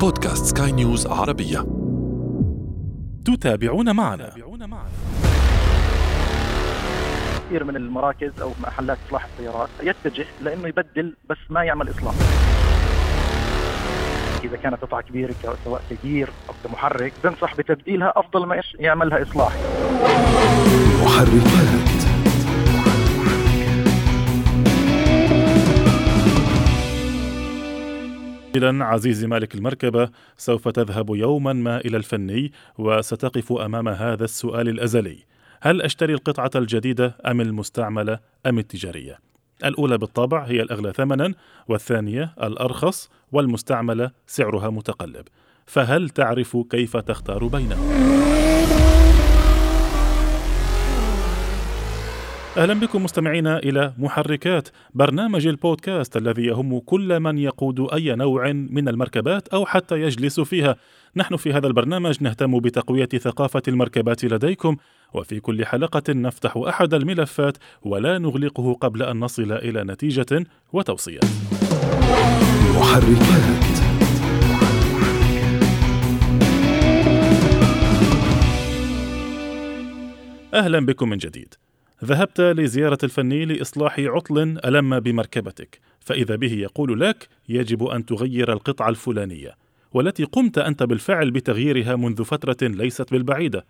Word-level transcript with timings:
بودكاست 0.00 0.58
سكاي 0.58 0.72
نيوز 0.72 1.06
عربية. 1.06 1.66
تتابعون 3.24 3.96
معنا. 3.96 4.30
كثير 7.46 7.64
من 7.64 7.76
المراكز 7.76 8.30
أو 8.42 8.52
محلات 8.62 8.98
إصلاح 9.06 9.24
السيارات 9.24 9.68
يتجه 9.82 10.26
لأنه 10.40 10.68
يبدل 10.68 11.16
بس 11.30 11.36
ما 11.50 11.64
يعمل 11.64 11.90
إصلاح. 11.90 12.14
إذا 14.44 14.56
كانت 14.56 14.82
قطعه 14.82 15.02
كبيره 15.02 15.34
سواء 15.64 15.82
كجير 15.90 16.28
أو 16.48 16.54
كمحرك 16.64 17.12
بنصح 17.24 17.56
بتبديلها 17.56 18.12
أفضل 18.16 18.46
ما 18.46 18.60
يعملها 18.78 19.22
إصلاح. 19.22 19.52
محركات 21.04 21.87
إذا 28.56 28.84
عزيزي 28.84 29.26
مالك 29.26 29.54
المركبة 29.54 30.10
سوف 30.36 30.68
تذهب 30.68 31.14
يوما 31.14 31.52
ما 31.52 31.76
إلى 31.80 31.96
الفني 31.96 32.52
وستقف 32.78 33.52
أمام 33.52 33.88
هذا 33.88 34.24
السؤال 34.24 34.68
الأزلي 34.68 35.18
هل 35.60 35.82
أشتري 35.82 36.14
القطعة 36.14 36.50
الجديدة 36.56 37.16
أم 37.26 37.40
المستعملة 37.40 38.18
أم 38.46 38.58
التجارية؟ 38.58 39.18
الأولى 39.64 39.98
بالطبع 39.98 40.44
هي 40.44 40.62
الأغلى 40.62 40.92
ثمنا 40.92 41.34
والثانية 41.68 42.34
الأرخص 42.42 43.10
والمستعملة 43.32 44.10
سعرها 44.26 44.70
متقلب 44.70 45.24
فهل 45.66 46.08
تعرف 46.08 46.56
كيف 46.70 46.96
تختار 46.96 47.46
بينهم؟ 47.46 47.88
أهلا 52.58 52.74
بكم 52.74 53.04
مستمعينا 53.04 53.58
إلى 53.58 53.92
محركات 53.98 54.68
برنامج 54.94 55.46
البودكاست 55.46 56.16
الذي 56.16 56.42
يهم 56.42 56.78
كل 56.78 57.20
من 57.20 57.38
يقود 57.38 57.80
أي 57.92 58.14
نوع 58.14 58.52
من 58.52 58.88
المركبات 58.88 59.48
أو 59.48 59.66
حتى 59.66 60.00
يجلس 60.02 60.40
فيها. 60.40 60.76
نحن 61.16 61.36
في 61.36 61.52
هذا 61.52 61.66
البرنامج 61.66 62.16
نهتم 62.20 62.60
بتقوية 62.60 63.08
ثقافة 63.08 63.62
المركبات 63.68 64.24
لديكم 64.24 64.76
وفي 65.14 65.40
كل 65.40 65.66
حلقة 65.66 66.02
نفتح 66.12 66.56
أحد 66.56 66.94
الملفات 66.94 67.56
ولا 67.82 68.18
نغلقه 68.18 68.74
قبل 68.74 69.02
أن 69.02 69.20
نصل 69.20 69.52
إلى 69.52 69.84
نتيجة 69.84 70.46
وتوصية. 70.72 71.20
محركات 72.76 73.78
أهلا 80.54 80.86
بكم 80.86 81.08
من 81.08 81.16
جديد. 81.16 81.54
ذهبت 82.04 82.40
لزيارة 82.40 82.98
الفني 83.04 83.44
لإصلاح 83.44 83.98
عطل 83.98 84.38
ألم 84.64 85.00
بمركبتك، 85.00 85.80
فإذا 86.00 86.36
به 86.36 86.52
يقول 86.52 87.00
لك 87.00 87.28
يجب 87.48 87.84
أن 87.84 88.06
تغير 88.06 88.52
القطعة 88.52 88.88
الفلانية، 88.88 89.56
والتي 89.92 90.24
قمت 90.24 90.58
أنت 90.58 90.82
بالفعل 90.82 91.30
بتغييرها 91.30 91.96
منذ 91.96 92.24
فترة 92.24 92.56
ليست 92.62 93.10
بالبعيدة. 93.10 93.64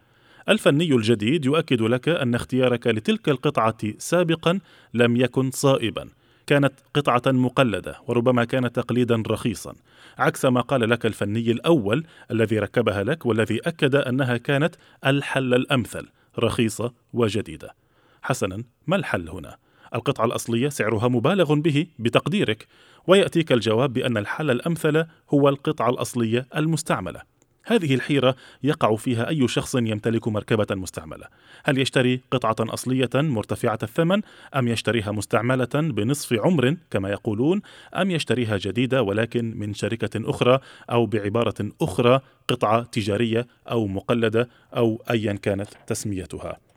الفني 0.48 0.94
الجديد 0.94 1.44
يؤكد 1.46 1.82
لك 1.82 2.08
أن 2.08 2.34
اختيارك 2.34 2.86
لتلك 2.86 3.28
القطعة 3.28 3.78
سابقا 3.98 4.60
لم 4.94 5.16
يكن 5.16 5.50
صائبا، 5.50 6.08
كانت 6.46 6.72
قطعة 6.94 7.22
مقلدة 7.26 7.96
وربما 8.06 8.44
كان 8.44 8.72
تقليدا 8.72 9.22
رخيصا، 9.26 9.74
عكس 10.18 10.44
ما 10.44 10.60
قال 10.60 10.90
لك 10.90 11.06
الفني 11.06 11.50
الأول 11.50 12.04
الذي 12.30 12.58
ركبها 12.58 13.04
لك 13.04 13.26
والذي 13.26 13.60
أكد 13.66 13.94
أنها 13.94 14.36
كانت 14.36 14.74
الحل 15.06 15.54
الأمثل، 15.54 16.06
رخيصة 16.38 16.92
وجديدة. 17.12 17.74
حسنا 18.22 18.64
ما 18.86 18.96
الحل 18.96 19.28
هنا؟ 19.28 19.56
القطعة 19.94 20.24
الأصلية 20.24 20.68
سعرها 20.68 21.08
مبالغ 21.08 21.54
به 21.54 21.86
بتقديرك 21.98 22.66
ويأتيك 23.06 23.52
الجواب 23.52 23.92
بأن 23.92 24.16
الحل 24.16 24.50
الأمثل 24.50 25.04
هو 25.30 25.48
القطعة 25.48 25.90
الأصلية 25.90 26.46
المستعملة. 26.56 27.38
هذه 27.64 27.94
الحيرة 27.94 28.36
يقع 28.62 28.96
فيها 28.96 29.28
أي 29.28 29.48
شخص 29.48 29.74
يمتلك 29.74 30.28
مركبة 30.28 30.66
مستعملة. 30.70 31.26
هل 31.64 31.78
يشتري 31.78 32.20
قطعة 32.30 32.56
أصلية 32.60 33.10
مرتفعة 33.14 33.78
الثمن 33.82 34.20
أم 34.56 34.68
يشتريها 34.68 35.12
مستعملة 35.12 35.68
بنصف 35.74 36.32
عمر 36.32 36.76
كما 36.90 37.10
يقولون 37.10 37.60
أم 37.94 38.10
يشتريها 38.10 38.56
جديدة 38.56 39.02
ولكن 39.02 39.54
من 39.56 39.74
شركة 39.74 40.30
أخرى 40.30 40.58
أو 40.90 41.06
بعبارة 41.06 41.68
أخرى 41.82 42.20
قطعة 42.48 42.82
تجارية 42.82 43.46
أو 43.70 43.86
مقلدة 43.86 44.48
أو 44.76 45.02
أيا 45.10 45.32
كانت 45.32 45.68
تسميتها؟ 45.86 46.67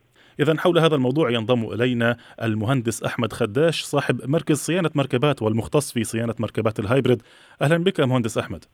إذا 0.41 0.57
حول 0.57 0.79
هذا 0.79 0.95
الموضوع 0.95 1.31
ينضم 1.31 1.73
إلينا 1.73 2.17
المهندس 2.41 3.03
أحمد 3.03 3.33
خداش 3.33 3.83
صاحب 3.83 4.29
مركز 4.29 4.57
صيانة 4.57 4.91
مركبات 4.95 5.41
والمختص 5.41 5.91
في 5.91 6.03
صيانة 6.03 6.35
مركبات 6.39 6.79
الهايبريد. 6.79 7.21
أهلا 7.61 7.77
بك 7.77 7.99
مهندس 7.99 8.37
أحمد. 8.37 8.65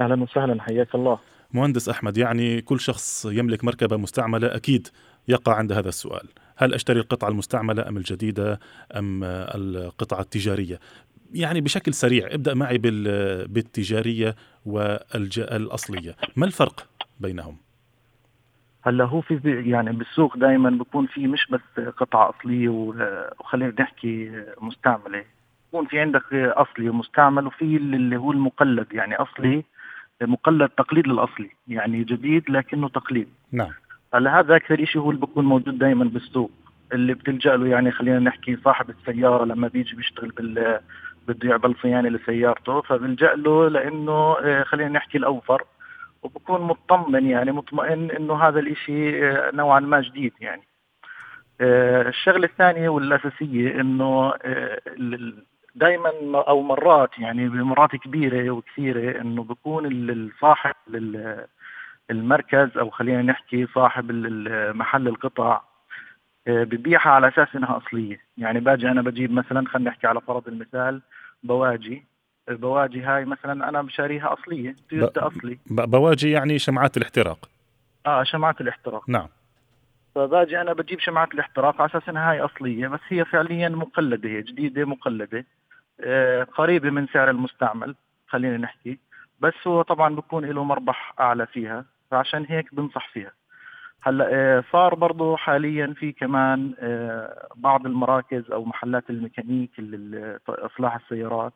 أهلا 0.00 0.22
وسهلا 0.22 0.62
حياك 0.62 0.94
الله. 0.94 1.18
مهندس 1.52 1.88
أحمد 1.88 2.18
يعني 2.18 2.60
كل 2.60 2.80
شخص 2.80 3.26
يملك 3.30 3.64
مركبة 3.64 3.96
مستعملة 3.96 4.56
أكيد 4.56 4.88
يقع 5.28 5.54
عند 5.54 5.72
هذا 5.72 5.88
السؤال. 5.88 6.28
هل 6.56 6.74
أشتري 6.74 7.00
القطعة 7.00 7.28
المستعملة 7.28 7.88
أم 7.88 7.96
الجديدة 7.96 8.60
أم 8.96 9.24
القطعة 9.24 10.20
التجارية؟ 10.20 10.80
يعني 11.32 11.60
بشكل 11.60 11.94
سريع 11.94 12.34
ابدأ 12.34 12.54
معي 12.54 12.78
بالتجارية 12.78 14.36
والأصلية 14.66 16.16
ما 16.36 16.46
الفرق 16.46 16.86
بينهم؟ 17.20 17.63
هلا 18.86 19.04
هو 19.04 19.20
في 19.20 19.40
يعني 19.66 19.92
بالسوق 19.92 20.36
دائما 20.36 20.70
بكون 20.70 21.06
في 21.06 21.26
مش 21.26 21.46
بس 21.50 21.84
قطعة 21.96 22.30
أصلية 22.30 22.68
وخلينا 22.68 23.74
نحكي 23.80 24.44
مستعملة 24.60 25.24
بكون 25.68 25.86
في 25.86 26.00
عندك 26.00 26.34
أصلي 26.34 26.88
ومستعمل 26.88 27.46
وفي 27.46 27.76
اللي 27.76 28.16
هو 28.16 28.32
المقلد 28.32 28.86
يعني 28.92 29.16
أصلي 29.16 29.64
مقلد 30.22 30.68
تقليد 30.68 31.06
للأصلي 31.06 31.50
يعني 31.68 32.04
جديد 32.04 32.50
لكنه 32.50 32.88
تقليد. 32.88 33.28
نعم. 33.52 33.70
هلا 34.14 34.40
هذا 34.40 34.56
أكثر 34.56 34.84
شيء 34.84 35.02
هو 35.02 35.10
اللي 35.10 35.20
بكون 35.20 35.44
موجود 35.44 35.78
دائما 35.78 36.04
بالسوق 36.04 36.50
اللي 36.92 37.14
بتلجأ 37.14 37.56
له 37.56 37.66
يعني 37.66 37.90
خلينا 37.90 38.18
نحكي 38.18 38.56
صاحب 38.56 38.90
السيارة 38.90 39.44
لما 39.44 39.68
بيجي 39.68 39.96
بيشتغل 39.96 40.28
بال 40.28 40.80
بده 41.28 41.48
يعمل 41.48 41.74
صيانة 41.82 42.08
لسيارته 42.08 42.80
فبيلجا 42.80 43.34
له 43.34 43.68
لأنه 43.68 44.34
خلينا 44.62 44.90
نحكي 44.90 45.18
الأوفر. 45.18 45.62
وبكون 46.24 46.60
مطمن 46.60 47.30
يعني 47.30 47.52
مطمئن 47.52 48.10
إنه 48.10 48.34
هذا 48.34 48.60
الإشي 48.60 49.28
آه، 49.30 49.50
نوعا 49.54 49.80
ما 49.80 50.00
جديد 50.00 50.32
يعني. 50.40 50.62
آه، 51.60 52.08
الشغلة 52.08 52.46
الثانية 52.46 52.88
والأساسية 52.88 53.80
إنه 53.80 54.32
آه، 54.42 54.80
دائما 55.74 56.10
أو 56.34 56.62
مرات 56.62 57.18
يعني 57.18 57.48
بمرات 57.48 57.96
كبيرة 57.96 58.50
وكثيرة 58.50 59.20
إنه 59.20 59.42
بكون 59.44 59.86
الصاحب 60.10 60.74
المركز 62.10 62.78
أو 62.78 62.90
خلينا 62.90 63.22
نحكي 63.22 63.66
صاحب 63.66 64.12
محل 64.74 65.08
القطع 65.08 65.60
ببيعها 66.46 67.10
على 67.10 67.28
أساس 67.28 67.48
إنها 67.56 67.76
أصلية. 67.76 68.20
يعني 68.38 68.60
باجي 68.60 68.88
أنا 68.88 69.02
بجيب 69.02 69.32
مثلا 69.32 69.68
خلينا 69.68 69.90
نحكي 69.90 70.06
على 70.06 70.20
فرض 70.20 70.48
المثال 70.48 71.02
بواجي. 71.42 72.04
البواجي 72.48 73.02
هاي 73.02 73.24
مثلا 73.24 73.68
أنا 73.68 73.82
مشاريها 73.82 74.32
أصلية 74.32 74.76
تويوتا 74.90 75.26
أصلي. 75.26 75.58
بواجي 75.70 76.30
يعني 76.30 76.58
شمعات 76.58 76.96
الاحتراق. 76.96 77.38
آه 78.06 78.22
شمعات 78.22 78.60
الاحتراق. 78.60 79.08
نعم. 79.08 79.28
فباجي 80.14 80.60
أنا 80.60 80.72
بجيب 80.72 81.00
شمعات 81.00 81.34
الاحتراق 81.34 81.80
على 81.80 81.90
أساس 81.90 82.08
انها 82.08 82.30
هاي 82.30 82.40
أصلية 82.40 82.88
بس 82.88 83.00
هي 83.08 83.24
فعليا 83.24 83.68
مقلدة 83.68 84.28
هي 84.28 84.42
جديدة 84.42 84.84
مقلدة. 84.84 85.44
آه 86.00 86.44
قريبة 86.44 86.90
من 86.90 87.06
سعر 87.06 87.30
المستعمل 87.30 87.94
خلينا 88.28 88.56
نحكي. 88.56 88.98
بس 89.40 89.54
هو 89.66 89.82
طبعا 89.82 90.14
بكون 90.14 90.44
له 90.44 90.64
مربح 90.64 91.14
أعلى 91.20 91.46
فيها 91.46 91.84
فعشان 92.10 92.46
هيك 92.48 92.74
بنصح 92.74 93.08
فيها. 93.12 93.32
هلأ 94.02 94.28
آه 94.32 94.64
صار 94.72 94.94
برضه 94.94 95.36
حاليا 95.36 95.94
في 95.98 96.12
كمان 96.12 96.74
آه 96.78 97.48
بعض 97.56 97.86
المراكز 97.86 98.50
أو 98.50 98.64
محلات 98.64 99.10
الميكانيك 99.10 99.70
إصلاح 100.48 100.94
السيارات. 100.94 101.52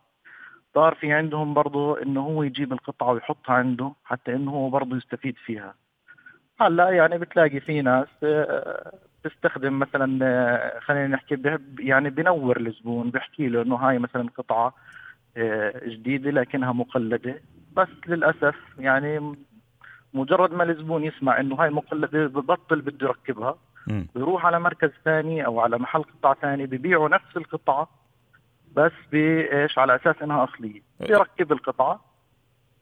صار 0.74 0.94
في 0.94 1.12
عندهم 1.12 1.54
برضه 1.54 2.02
انه 2.02 2.20
هو 2.20 2.42
يجيب 2.42 2.72
القطعة 2.72 3.12
ويحطها 3.12 3.52
عنده 3.54 3.92
حتى 4.04 4.34
انه 4.34 4.50
هو 4.50 4.70
برضه 4.70 4.96
يستفيد 4.96 5.36
فيها. 5.36 5.74
هلا 6.60 6.90
يعني 6.90 7.18
بتلاقي 7.18 7.60
في 7.60 7.82
ناس 7.82 8.08
آه، 8.22 8.92
بتستخدم 9.24 9.78
مثلا 9.78 10.18
آه، 10.22 10.80
خلينا 10.80 11.06
نحكي 11.06 11.58
يعني 11.78 12.10
بنور 12.10 12.60
الزبون 12.60 13.10
بيحكي 13.10 13.48
له 13.48 13.62
إنه 13.62 13.76
هاي 13.76 13.98
مثلا 13.98 14.28
قطعة 14.36 14.74
آه، 15.36 15.88
جديدة 15.88 16.30
لكنها 16.30 16.72
مقلدة. 16.72 17.40
بس 17.76 17.88
للأسف 18.06 18.56
يعني 18.78 19.36
مجرد 20.14 20.52
ما 20.54 20.64
الزبون 20.64 21.04
يسمع 21.04 21.40
إنه 21.40 21.54
هاي 21.54 21.70
مقلدة 21.70 22.26
ببطل 22.26 22.80
بده 22.80 23.06
يركبها. 23.06 23.58
بيروح 24.14 24.46
على 24.46 24.60
مركز 24.60 24.90
ثاني 25.04 25.46
أو 25.46 25.60
على 25.60 25.78
محل 25.78 26.02
قطع 26.02 26.34
ثاني 26.34 26.66
ببيعوا 26.66 27.08
نفس 27.08 27.36
القطعة. 27.36 27.88
بس 28.76 28.92
بإيش؟ 29.12 29.78
على 29.78 29.94
أساس 29.94 30.16
إنها 30.22 30.44
أصلية. 30.44 30.80
بيركب 31.00 31.52
القطعة. 31.52 32.00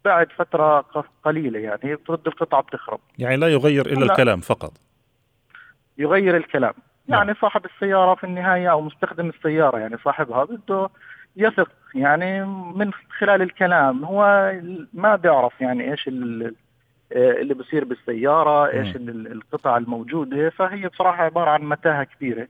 بعد 0.04 0.32
فترة 0.32 0.84
قليلة 1.24 1.58
يعني 1.58 1.94
بترد 1.94 2.26
القطعة 2.26 2.62
بتخرب. 2.62 3.00
يعني 3.18 3.36
لا 3.36 3.48
يغير 3.48 3.86
إلا 3.86 4.04
الكلام 4.04 4.40
فقط. 4.40 4.72
يغير 5.98 6.36
الكلام. 6.36 6.74
نعم. 7.08 7.18
يعني 7.18 7.38
صاحب 7.40 7.64
السيارة 7.64 8.14
في 8.14 8.24
النهاية 8.24 8.70
أو 8.70 8.80
مستخدم 8.80 9.28
السيارة 9.28 9.78
يعني 9.78 9.96
صاحبها 10.04 10.44
بده 10.44 10.88
يثق 11.36 11.70
يعني 11.94 12.44
من 12.74 12.90
خلال 13.18 13.42
الكلام. 13.42 14.04
هو 14.04 14.52
ما 14.92 15.16
بيعرف 15.16 15.60
يعني 15.60 15.90
إيش 15.90 16.08
اللي 17.12 17.54
بصير 17.54 17.84
بالسيارة 17.84 18.70
إيش 18.70 18.96
القطع 18.96 19.76
الموجودة. 19.76 20.50
فهي 20.50 20.88
بصراحة 20.88 21.24
عبارة 21.24 21.50
عن 21.50 21.62
متاهة 21.62 22.04
كبيرة. 22.04 22.48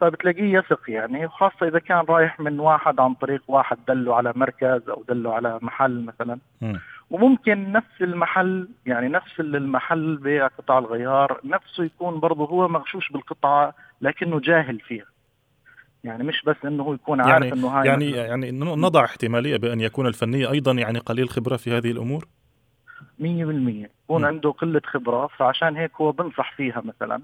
فبتلاقيه 0.00 0.58
يثق 0.58 0.90
يعني 0.90 1.26
وخاصة 1.26 1.68
إذا 1.68 1.78
كان 1.78 2.04
رايح 2.08 2.40
من 2.40 2.60
واحد 2.60 3.00
عن 3.00 3.14
طريق 3.14 3.42
واحد 3.48 3.78
دله 3.88 4.14
على 4.14 4.32
مركز 4.36 4.88
أو 4.88 5.04
دله 5.08 5.34
على 5.34 5.58
محل 5.62 6.04
مثلا. 6.04 6.38
م. 6.60 6.76
وممكن 7.10 7.72
نفس 7.72 8.02
المحل 8.02 8.68
يعني 8.86 9.08
نفس 9.08 9.40
المحل 9.40 10.16
بيع 10.16 10.46
قطع 10.46 10.78
الغيار 10.78 11.40
نفسه 11.44 11.84
يكون 11.84 12.20
برضه 12.20 12.44
هو 12.44 12.68
مغشوش 12.68 13.12
بالقطعة 13.12 13.74
لكنه 14.00 14.40
جاهل 14.40 14.80
فيها. 14.80 15.06
يعني 16.04 16.24
مش 16.24 16.42
بس 16.46 16.56
إنه 16.64 16.82
هو 16.82 16.94
يكون 16.94 17.20
عارف 17.20 17.32
يعني 17.32 17.52
إنه 17.52 17.68
هاي 17.68 17.86
يعني 17.86 18.10
يعني 18.10 18.50
نضع 18.60 19.04
احتمالية 19.04 19.56
بأن 19.56 19.80
يكون 19.80 20.06
الفني 20.06 20.50
أيضا 20.50 20.72
يعني 20.72 20.98
قليل 20.98 21.28
خبرة 21.28 21.56
في 21.56 21.76
هذه 21.76 21.90
الأمور؟ 21.90 22.24
100% 23.20 23.22
يكون 23.24 24.24
عنده 24.24 24.50
قلة 24.50 24.80
خبرة 24.86 25.26
فعشان 25.26 25.76
هيك 25.76 25.92
هو 26.00 26.12
بنصح 26.12 26.52
فيها 26.56 26.82
مثلا. 26.84 27.22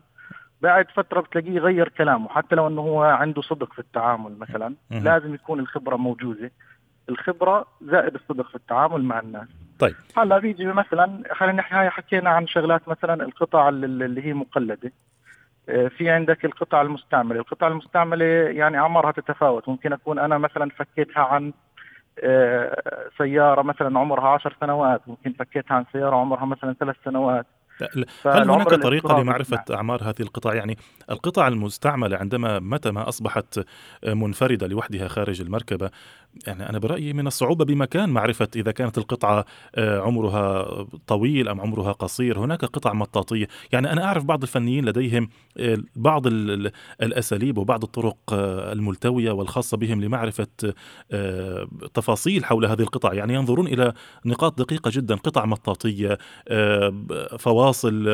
بعد 0.62 0.90
فترة 0.90 1.20
بتلاقيه 1.20 1.58
غير 1.58 1.88
كلامه 1.88 2.28
حتى 2.28 2.54
لو 2.54 2.66
إنه 2.66 2.80
هو 2.80 3.02
عنده 3.02 3.42
صدق 3.42 3.72
في 3.72 3.78
التعامل 3.78 4.38
مثلا 4.38 4.74
مم. 4.90 5.04
لازم 5.04 5.34
يكون 5.34 5.60
الخبرة 5.60 5.96
موجودة. 5.96 6.50
الخبرة 7.08 7.66
زائد 7.82 8.14
الصدق 8.14 8.48
في 8.48 8.54
التعامل 8.54 9.04
مع 9.04 9.20
الناس. 9.20 9.48
طيب. 9.78 9.94
هلأ 10.16 10.38
بيجي 10.38 10.66
مثلا 10.66 11.22
خلينا 11.32 11.58
نحكي 11.58 11.90
حكينا 11.90 12.30
عن 12.30 12.46
شغلات 12.46 12.88
مثلا 12.88 13.24
القطع 13.24 13.68
اللي 13.68 14.26
هي 14.26 14.34
مقلدة. 14.34 14.92
آه، 15.68 15.88
في 15.88 16.10
عندك 16.10 16.44
القطع 16.44 16.82
المستعملة، 16.82 17.40
القطع 17.40 17.66
المستعملة 17.68 18.24
يعني 18.50 18.78
أعمارها 18.78 19.12
تتفاوت، 19.12 19.68
ممكن 19.68 19.92
أكون 19.92 20.18
أنا 20.18 20.38
مثلا 20.38 20.70
فكيتها 20.70 21.22
عن 21.22 21.52
آه، 22.24 23.08
سيارة 23.18 23.62
مثلا 23.62 23.98
عمرها 23.98 24.28
10 24.28 24.56
سنوات، 24.60 25.00
ممكن 25.08 25.32
فكيتها 25.32 25.74
عن 25.74 25.84
سيارة 25.92 26.16
عمرها 26.16 26.44
مثلا 26.44 26.72
ثلاث 26.80 26.96
سنوات، 27.04 27.46
هل 28.26 28.50
هناك 28.50 28.68
طريقة 28.68 29.20
لمعرفة 29.20 29.64
أعمار 29.70 30.02
هذه 30.02 30.20
القطع 30.20 30.54
يعني 30.54 30.78
القطع 31.10 31.48
المستعملة 31.48 32.16
عندما 32.16 32.58
متى 32.58 32.90
ما 32.90 33.08
أصبحت 33.08 33.60
منفردة 34.06 34.66
لوحدها 34.66 35.08
خارج 35.08 35.40
المركبة 35.40 35.90
يعني 36.46 36.68
أنا 36.68 36.78
برأيي 36.78 37.12
من 37.12 37.26
الصعوبة 37.26 37.64
بمكان 37.64 38.08
معرفة 38.08 38.48
إذا 38.56 38.72
كانت 38.72 38.98
القطعة 38.98 39.44
آه، 39.74 40.00
عمرها 40.00 40.66
طويل 41.06 41.48
أم 41.48 41.60
عمرها 41.60 41.92
قصير. 41.92 42.38
هناك 42.38 42.64
قطع 42.64 42.92
مطاطية. 42.92 43.48
يعني 43.72 43.92
أنا 43.92 44.04
أعرف 44.04 44.24
بعض 44.24 44.42
الفنيين 44.42 44.84
لديهم 44.84 45.28
آه، 45.58 45.78
بعض 45.96 46.26
الأساليب 47.02 47.58
وبعض 47.58 47.84
الطرق 47.84 48.16
آه، 48.32 48.72
الملتوية 48.72 49.30
والخاصة 49.30 49.76
بهم 49.76 50.04
لمعرفة 50.04 50.46
تفاصيل 51.94 52.44
حول 52.44 52.66
هذه 52.66 52.80
القطع. 52.80 53.14
يعني 53.14 53.34
ينظرون 53.34 53.66
إلى 53.66 53.92
نقاط 54.24 54.58
دقيقة 54.58 54.90
جدا 54.94 55.14
قطع 55.14 55.46
مطاطية 55.46 56.18
فواصل 57.38 58.08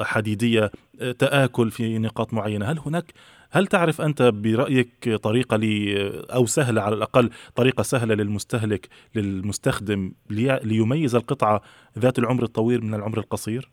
حديدية 0.00 0.70
تآكل 1.18 1.70
في 1.70 1.85
نقاط 1.86 2.34
معينة. 2.34 2.66
هل 2.66 2.78
هناك 2.78 3.12
هل 3.50 3.66
تعرف 3.66 4.00
أنت 4.00 4.22
برأيك 4.22 5.14
طريقة 5.22 5.56
لي 5.56 6.08
أو 6.34 6.46
سهلة 6.46 6.82
على 6.82 6.94
الأقل 6.94 7.30
طريقة 7.54 7.82
سهلة 7.82 8.14
للمستهلك 8.14 8.88
للمستخدم 9.14 10.12
ليميز 10.64 11.14
القطعة 11.14 11.60
ذات 11.98 12.18
العمر 12.18 12.42
الطويل 12.42 12.84
من 12.84 12.94
العمر 12.94 13.18
القصير؟ 13.18 13.70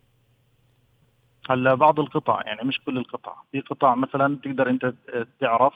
هلا 1.50 1.74
بعض 1.74 2.00
القطع 2.00 2.42
يعني 2.46 2.68
مش 2.68 2.80
كل 2.86 2.98
القطع. 2.98 3.36
في 3.52 3.60
قطع 3.60 3.96
مثلا 3.96 4.38
تقدر 4.44 4.70
أنت 4.70 4.94
تعرف 5.40 5.74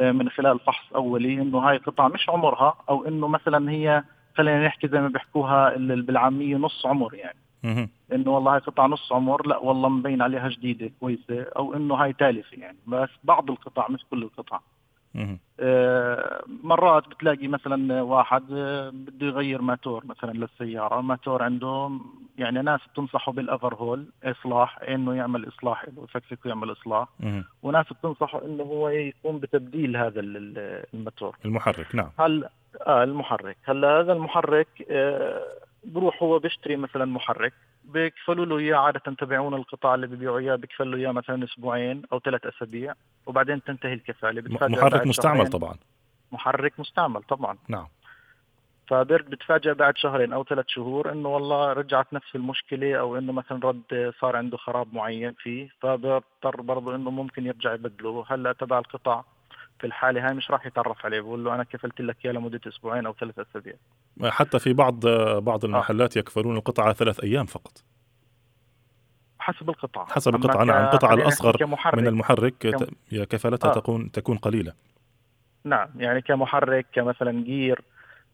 آه، 0.00 0.12
من 0.12 0.28
خلال 0.28 0.58
فحص 0.60 0.92
أولي 0.94 1.34
إنه 1.34 1.58
هاي 1.58 1.76
قطع 1.76 2.08
مش 2.08 2.28
عمرها 2.28 2.74
أو 2.88 3.08
إنه 3.08 3.28
مثلا 3.28 3.70
هي 3.70 4.04
خلينا 4.36 4.66
نحكي 4.66 4.88
زي 4.88 5.00
ما 5.00 5.08
بيحكوها 5.08 5.76
بالعامية 5.76 6.56
نص 6.56 6.86
عمر 6.86 7.14
يعني. 7.14 7.38
إنه 8.12 8.30
والله 8.30 8.52
هاي 8.54 8.60
قطع 8.60 8.86
نص 8.86 9.12
عمر 9.12 9.46
لا 9.46 9.58
والله 9.58 9.88
مبين 9.88 10.22
عليها 10.22 10.48
جديدة 10.48 10.90
كويسة 11.00 11.42
أو 11.56 11.74
إنه 11.74 11.94
هاي 11.94 12.12
تالفة 12.12 12.56
يعني. 12.56 12.78
بس 12.86 13.08
بعض 13.24 13.50
القطع 13.50 13.86
مش 13.90 14.04
كل 14.10 14.22
القطع. 14.22 14.60
آه 15.60 16.42
مرات 16.62 17.08
بتلاقي 17.08 17.48
مثلا 17.48 18.02
واحد 18.02 18.42
آه 18.52 18.90
بده 18.90 19.26
يغير 19.26 19.62
ماتور 19.62 20.06
مثلا 20.06 20.32
للسيارة 20.32 21.00
ماتور 21.00 21.42
عنده 21.42 21.90
يعني 22.38 22.62
ناس 22.62 22.80
بتنصحه 22.92 23.32
بال 23.32 23.74
overhaul 23.74 24.06
إصلاح 24.24 24.78
إنه 24.88 25.14
يعمل 25.14 25.48
إصلاح 25.48 25.84
له 25.84 26.04
يفكفك 26.04 26.46
ويعمل 26.46 26.72
إصلاح. 26.72 27.08
وناس 27.62 27.86
بتنصحه 27.92 28.44
إنه 28.44 28.62
هو 28.62 28.88
يقوم 28.88 29.38
بتبديل 29.38 29.96
هذا 29.96 30.20
الماتور. 30.20 31.36
المحرك 31.44 31.94
نعم. 31.94 32.10
هل 32.18 32.48
آه 32.86 33.04
المحرك. 33.04 33.56
هلا 33.64 34.00
هذا 34.00 34.12
المحرك 34.12 34.68
آه 34.90 35.42
بروح 35.86 36.22
هو 36.22 36.38
بيشتري 36.38 36.76
مثلا 36.76 37.04
محرك 37.04 37.52
بيكفلوا 37.84 38.46
له 38.46 38.58
إياه 38.58 38.76
عادة 38.76 39.00
تبعون 39.00 39.54
القطاع 39.54 39.94
اللي 39.94 40.06
ببيعوا 40.06 40.38
إياه 40.38 40.56
بيكفلوا 40.56 40.92
له 40.92 40.98
إياه 40.98 41.12
مثلا 41.12 41.44
أسبوعين 41.44 42.02
أو 42.12 42.20
ثلاث 42.20 42.46
أسابيع 42.46 42.94
وبعدين 43.26 43.62
تنتهي 43.62 43.92
الكفالة. 43.92 44.42
محرك 44.68 45.06
مستعمل 45.06 45.46
طبعا. 45.46 45.74
محرك 46.32 46.80
مستعمل 46.80 47.22
طبعا. 47.22 47.58
نعم. 47.68 47.86
فبرد 48.88 49.30
بتفاجئ 49.30 49.74
بعد 49.74 49.96
شهرين 49.96 50.32
أو 50.32 50.44
ثلاث 50.44 50.64
شهور 50.68 51.12
إنه 51.12 51.28
والله 51.28 51.72
رجعت 51.72 52.12
نفس 52.12 52.34
المشكلة 52.34 52.96
أو 52.96 53.18
إنه 53.18 53.32
مثلا 53.32 53.60
رد 53.64 54.12
صار 54.20 54.36
عنده 54.36 54.56
خراب 54.56 54.94
معين 54.94 55.34
فيه 55.38 55.68
فبضطر 55.80 56.60
برضه 56.60 56.94
إنه 56.94 57.10
ممكن 57.10 57.46
يرجع 57.46 57.74
يبدله. 57.74 58.24
هلأ 58.28 58.52
تبع 58.52 58.78
القطع 58.78 59.24
في 59.78 59.86
الحالة 59.86 60.26
هاي 60.28 60.34
مش 60.34 60.50
راح 60.50 60.66
يتعرف 60.66 61.06
عليه 61.06 61.20
بقول 61.20 61.44
له 61.44 61.54
أنا 61.54 61.64
كفلت 61.64 62.00
لك 62.00 62.16
إياه 62.24 62.32
لمدة 62.32 62.60
أسبوعين 62.68 63.06
أو 63.06 63.14
ثلاث 63.20 63.38
أسابيع 63.38 63.74
حتى 64.24 64.58
في 64.58 64.72
بعض 64.72 65.06
بعض 65.38 65.64
آه. 65.64 65.68
المحلات. 65.68 66.16
يكفلون 66.16 66.56
القطعة 66.56 66.92
ثلاث 66.92 67.24
أيام 67.24 67.46
فقط 67.46 67.84
حسب 69.38 69.70
القطعة 69.70 70.06
حسب 70.06 70.34
القطعة 70.34 70.64
نعم 70.64 70.84
القطعة 70.84 71.14
الأصغر 71.14 71.56
كمحرك. 71.56 71.94
من 71.94 72.06
المحرك 72.06 72.54
كم... 72.58 73.24
كفالتها 73.24 73.70
آه. 73.70 73.74
تكون 73.74 74.10
تكون 74.12 74.36
قليلة 74.36 74.72
نعم 75.64 75.88
يعني 75.96 76.20
كمحرك 76.20 76.86
كمثلا 76.92 77.44
جير 77.44 77.80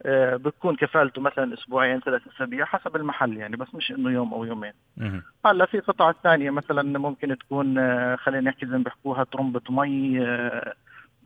آه 0.03 0.37
بتكون 0.37 0.77
كفالته 0.77 1.21
مثلا 1.23 1.55
أسبوعين 1.55 2.01
ثلاث 2.01 2.23
أسابيع 2.35 2.65
حسب 2.65 2.97
المحل 2.97 3.37
يعني 3.37 3.57
بس 3.57 3.75
مش 3.75 3.91
إنه 3.91 4.11
يوم 4.11 4.35
أو 4.35 4.45
يومين 4.45 4.73
هلأ 5.47 5.67
في 5.67 5.81
قطع 5.81 6.13
ثانية 6.13 6.51
مثلا 6.51 6.99
ممكن 6.99 7.39
تكون 7.39 7.79
آه 7.79 8.17
خلينا 8.17 8.51
نحكي 8.51 8.67
زي 8.67 8.77
ما 8.77 8.85
بيحكوها 8.85 9.25
ترمبه 9.25 9.61
مي 9.71 10.21
آه 10.27 10.75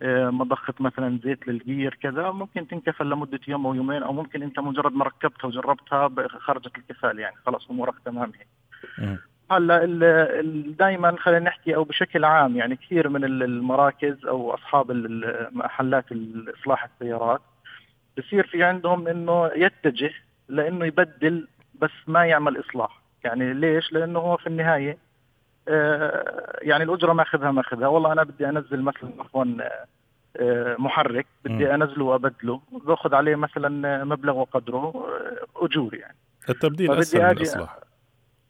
آه، 0.03 0.31
مضخة 0.31 0.75
مثلا 0.81 1.19
زيت 1.25 1.49
للجير 1.49 1.95
كذا 1.95 2.31
ممكن 2.31 2.69
تنكفل 2.69 3.11
لمدة 3.11 3.41
يوم 3.49 3.67
أو 3.67 3.75
يومين 3.75 4.03
أو 4.03 4.13
ممكن 4.13 4.43
أنت 4.43 4.59
مجرد 4.59 4.93
ما 4.93 5.05
ركبتها 5.05 5.49
وجربتها 5.49 6.11
خرجت 6.29 6.79
الكفال 6.79 7.19
يعني 7.19 7.37
خلاص 7.47 7.71
أمورك 7.71 7.95
تمام 8.05 8.33
هيك. 8.39 8.49
هلا 9.51 9.85
دائما 10.79 11.17
خلينا 11.19 11.45
نحكي 11.45 11.75
أو 11.75 11.85
بشكل 11.85 12.25
عام 12.25 12.57
يعني 12.57 12.77
كثير 12.77 13.09
من 13.09 13.25
المراكز 13.25 14.27
أو 14.27 14.55
أصحاب 14.55 14.91
المحلات 14.91 16.05
اصلاح 16.61 16.85
السيارات 16.85 17.41
بصير 18.19 18.47
في 18.47 18.63
عندهم 18.63 19.09
إنه 19.09 19.51
يتجه 19.57 20.13
لإنه 20.49 20.87
يبدل 20.87 21.49
بس 21.81 21.91
ما 22.07 22.27
يعمل 22.27 22.61
إصلاح. 22.61 23.03
يعني 23.25 23.55
ليش؟ 23.55 23.93
لأنه 23.93 24.19
هو 24.19 24.37
في 24.37 24.47
النهاية 24.47 24.99
يعني 26.63 26.85
الأجرة 26.85 27.13
ماخذها 27.13 27.51
ماخذها 27.51 27.89
والله 27.89 28.13
أنا 28.13 28.23
بدي 28.23 28.49
أنزل 28.49 28.83
مثلا 28.83 29.11
عفوا 29.19 29.45
آه، 30.41 30.77
محرك 30.79 31.27
بدي 31.45 31.75
أنزله 31.75 32.05
وأبدله. 32.05 32.61
باخذ 32.73 33.15
عليه 33.15 33.37
مثلا 33.37 34.05
مبلغ 34.05 34.37
وقدره 34.37 34.93
آه، 35.57 35.65
أجور 35.65 35.95
يعني. 35.95 36.17
التبديل 36.49 36.93
أسهل 36.93 37.23
من 37.23 37.31
الاصلاح 37.31 37.79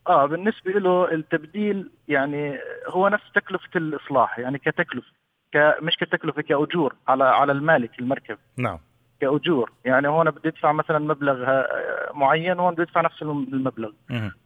آه 0.08 0.26
بالنسبة 0.26 0.70
له 0.70 1.12
التبديل 1.12 1.90
يعني 2.08 2.58
هو 2.88 3.08
نفس 3.08 3.32
تكلفة 3.34 3.68
الإصلاح 3.76 4.38
يعني 4.38 4.58
كتكلفة 4.58 5.12
ك 5.54 5.74
مش 5.82 5.96
كتكلفة 5.96 6.42
كأجور 6.42 6.94
على 7.08 7.24
على 7.24 7.52
المالك 7.52 7.98
المركب. 7.98 8.38
نعم. 8.56 8.78
كأجور. 9.20 9.72
يعني 9.84 10.08
هون 10.08 10.30
بدي 10.30 10.48
أدفع 10.48 10.72
مثلا 10.72 10.98
مبلغ 10.98 11.44
آه، 11.44 12.05
معين 12.16 12.58
وهون 12.58 12.74
بدي 12.74 12.82
ادفع 12.82 13.00
نفس 13.00 13.22
المبلغ. 13.22 13.90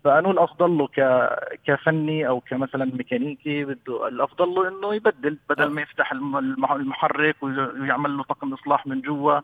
فانه 0.04 0.30
الأفضل 0.30 0.78
له 0.78 0.88
كفني 1.66 2.28
أو 2.28 2.40
كمثلا 2.40 2.84
ميكانيكي 2.84 3.64
بده 3.64 4.08
الأفضل 4.08 4.48
له 4.48 4.68
إنه 4.68 4.94
يبدل 4.94 5.38
بدل 5.50 5.70
ما 5.70 5.82
يفتح 5.82 6.12
المحرك 6.12 7.36
ويعمل 7.42 8.16
له 8.16 8.22
طقم 8.22 8.52
إصلاح 8.52 8.86
من 8.86 9.00
جوا. 9.00 9.40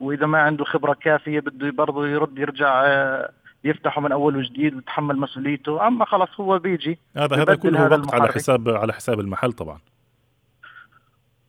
وإذا 0.00 0.26
ما 0.26 0.38
عنده 0.38 0.64
خبرة 0.64 0.92
كافية 0.92 1.40
بده 1.40 1.70
برضه 1.70 2.06
يرد 2.08 2.38
يرجع 2.38 2.84
آه، 2.84 3.30
يفتحه 3.64 4.00
من 4.00 4.12
أول 4.12 4.36
وجديد 4.36 4.74
ويتحمل 4.74 5.16
مسؤوليته. 5.16 5.86
أما 5.86 6.04
خلص 6.04 6.40
هو 6.40 6.58
بيجي 6.58 6.98
هذا 7.16 7.36
هذا 7.42 7.54
كله 7.54 7.82
وقت 7.82 8.14
على 8.14 8.28
حساب 8.28 8.68
على 8.68 8.92
حساب 8.92 9.20
المحل 9.20 9.52
طبعا. 9.52 9.78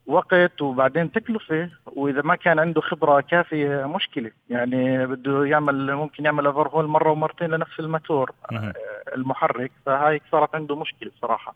وقت 0.07 0.61
وبعدين 0.61 1.11
تكلفة 1.11 1.69
وإذا 1.85 2.21
ما 2.21 2.35
كان 2.35 2.59
عنده 2.59 2.81
خبرة 2.81 3.21
كافية 3.21 3.87
مشكلة. 3.87 4.31
يعني 4.49 5.07
بده 5.07 5.45
يعمل 5.45 5.95
ممكن 5.95 6.25
يعمل 6.25 6.45
overhaul 6.45 6.87
مرة 6.87 7.11
ومرتين 7.11 7.49
لنفس 7.49 7.79
الماتور 7.79 8.31
آه، 8.51 8.73
المحرك. 9.15 9.71
فهاي 9.85 10.21
صارت 10.31 10.55
عنده 10.55 10.75
مشكلة 10.75 11.11
صراحة. 11.21 11.55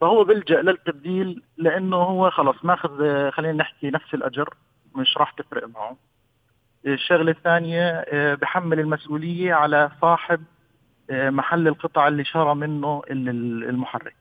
فهو 0.00 0.24
بيلجأ 0.24 0.62
للتبديل 0.62 1.42
لأنه 1.56 1.96
هو 1.96 2.30
خلص 2.30 2.64
ماخذ 2.64 3.30
خلينا 3.30 3.52
نحكي 3.58 3.90
نفس 3.90 4.14
الأجر 4.14 4.54
مش 4.94 5.16
راح 5.16 5.30
تفرق 5.30 5.68
معه. 5.68 5.96
الشغلة 6.86 7.30
الثانية 7.30 7.88
آه، 7.90 8.34
بحمل 8.34 8.80
المسؤولية 8.80 9.54
على 9.54 9.90
صاحب 10.00 10.44
آه، 11.10 11.30
محل 11.30 11.68
القطع 11.68 12.08
اللي 12.08 12.24
شرى 12.24 12.54
منه 12.54 13.02
المحرك. 13.10 14.16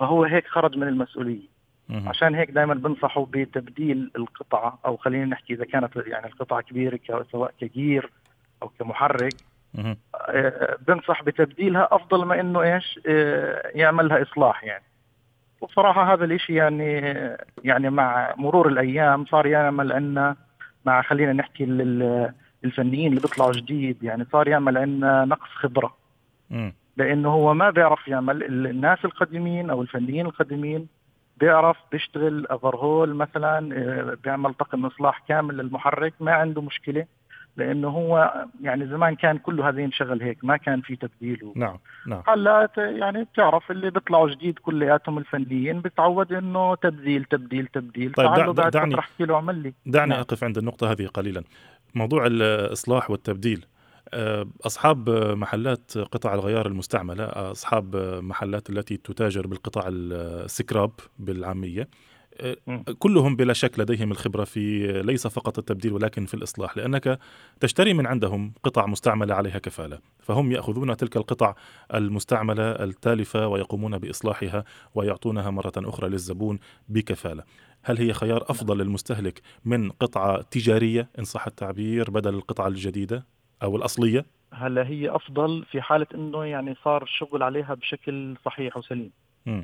فهو 0.00 0.24
هيك 0.24 0.46
خرج 0.46 0.76
من 0.76 0.88
المسؤولية. 0.88 1.51
عشان 2.08 2.34
هيك 2.34 2.50
دائما 2.50 2.74
بنصحوا 2.74 3.26
بتبديل 3.30 4.10
القطعة 4.16 4.78
أو 4.86 4.96
خلينا 4.96 5.24
نحكي 5.24 5.54
إذا 5.54 5.64
كانت 5.64 5.96
يعني 6.06 6.26
القطعة 6.26 6.60
كبيرة 6.60 6.98
سواء 7.32 7.54
كجير 7.60 8.10
أو 8.62 8.68
كمحرك. 8.78 9.34
آه، 10.28 10.76
بنصح 10.88 11.22
بتبديلها 11.22 11.88
أفضل 11.92 12.24
ما 12.24 12.40
إنه 12.40 12.62
إيش 12.62 13.00
يعمل 13.74 14.08
لها 14.08 14.22
إصلاح 14.22 14.64
يعني. 14.64 14.84
وبصراحة 15.60 16.12
هذا 16.14 16.24
الإشي 16.24 16.54
يعني 16.54 17.00
يعني 17.64 17.90
مع 17.90 18.34
مرور 18.36 18.68
الأيام 18.68 19.24
صار 19.26 19.46
يعمل 19.46 19.92
عندنا 19.92 20.36
مع 20.84 21.02
خلينا 21.02 21.32
نحكي 21.32 21.64
الفنيين 22.64 23.08
اللي 23.08 23.20
بيطلعوا 23.20 23.52
جديد 23.52 24.02
يعني 24.02 24.26
صار 24.32 24.48
يعمل 24.48 24.78
عندنا 24.78 25.24
نقص 25.24 25.48
خبرة. 25.48 25.96
لأنه 26.96 27.28
هو 27.28 27.54
ما 27.54 27.70
بيعرف 27.70 28.08
يعمل 28.08 28.66
الناس 28.66 29.04
القديمين 29.04 29.70
أو 29.70 29.82
الفنيين 29.82 30.26
القديمين 30.26 30.88
بيعرف 31.42 31.76
بيشتغل 31.92 32.46
افرهول 32.50 33.14
مثلا 33.14 33.74
آه، 33.76 34.16
بيعمل 34.24 34.54
طقم 34.54 34.86
اصلاح 34.86 35.22
كامل 35.28 35.56
للمحرك 35.56 36.14
ما 36.20 36.32
عنده 36.32 36.62
مشكلة 36.62 37.06
لأنه 37.56 37.88
هو 37.88 38.44
يعني 38.60 38.86
زمان 38.86 39.14
كان 39.14 39.38
كله 39.38 39.68
هذا 39.68 39.80
ينشغل 39.80 40.22
هيك 40.22 40.38
ما 40.42 40.56
كان 40.56 40.80
في 40.80 40.96
تبديل 40.96 41.52
نعم 41.56 41.78
نعم. 42.06 42.22
هلا 42.28 42.68
يعني 42.76 43.24
بتعرف 43.24 43.70
اللي 43.70 43.90
بيطلعوا 43.90 44.30
جديد 44.30 44.58
كلياتهم 44.58 45.18
الفنيين 45.18 45.80
بتعود 45.80 46.32
إنه 46.32 46.74
تبديل 46.74 47.24
تبديل 47.24 47.66
تبديل. 47.66 48.12
طيب 48.12 48.34
دع 48.34 48.50
بعد 48.50 48.70
دعني 48.70 48.98
احكي 48.98 49.24
له 49.24 49.34
اعمل 49.34 49.62
لي. 49.62 49.72
دعني 49.86 50.10
نعم. 50.10 50.20
أقف 50.20 50.44
عند 50.44 50.58
النقطة 50.58 50.92
هذه 50.92 51.06
قليلا. 51.06 51.42
موضوع 51.94 52.26
الإصلاح 52.26 53.10
والتبديل 53.10 53.64
آه، 53.64 53.71
أصحاب 54.66 55.10
محلات 55.10 55.98
قطع 55.98 56.34
الغيار 56.34 56.66
المستعملة 56.66 57.24
أصحاب 57.24 57.96
محلات 58.22 58.70
التي 58.70 58.96
تتاجر 58.96 59.46
بالقطع 59.46 59.82
السكراب 59.88 60.90
بالعامية 61.18 61.88
كلهم 62.98 63.36
بلا 63.36 63.52
شك 63.52 63.78
لديهم 63.78 64.10
الخبرة 64.10 64.44
في 64.44 64.92
ليس 65.02 65.26
فقط 65.26 65.58
التبديل 65.58 65.92
ولكن 65.92 66.26
في 66.26 66.34
الإصلاح 66.34 66.76
لأنك 66.76 67.18
تشتري 67.60 67.94
من 67.94 68.06
عندهم 68.06 68.52
قطع 68.62 68.86
مستعملة 68.86 69.34
عليها 69.34 69.58
كفالة 69.58 69.98
فهم 70.20 70.52
يأخذون 70.52 70.96
تلك 70.96 71.16
القطع 71.16 71.54
المستعملة 71.94 72.70
التالفة 72.70 73.46
ويقومون 73.46 73.98
بإصلاحها 73.98 74.64
ويعطونها 74.94 75.50
مرة 75.50 75.72
أخرى 75.76 76.08
للزبون 76.08 76.58
بكفالة. 76.88 77.44
هل 77.82 77.98
هي 77.98 78.12
خيار 78.12 78.44
أفضل 78.48 78.78
للمستهلك 78.78 79.40
من 79.64 79.90
قطعة 79.90 80.42
تجارية 80.42 81.08
إن 81.18 81.24
صح 81.24 81.46
التعبير 81.46 82.10
بدل 82.10 82.34
القطعة 82.34 82.68
الجديدة؟ 82.68 83.26
أو 83.62 83.76
الأصلية؟ 83.76 84.24
هلا 84.52 84.86
هي 84.86 85.10
أفضل 85.10 85.64
في 85.70 85.82
حالة 85.82 86.06
أنه 86.14 86.44
يعني 86.44 86.74
صار 86.84 87.02
الشغل 87.02 87.42
عليها 87.42 87.74
بشكل 87.74 88.36
صحيح 88.44 88.76
وسليم 88.76 89.10
م. 89.46 89.62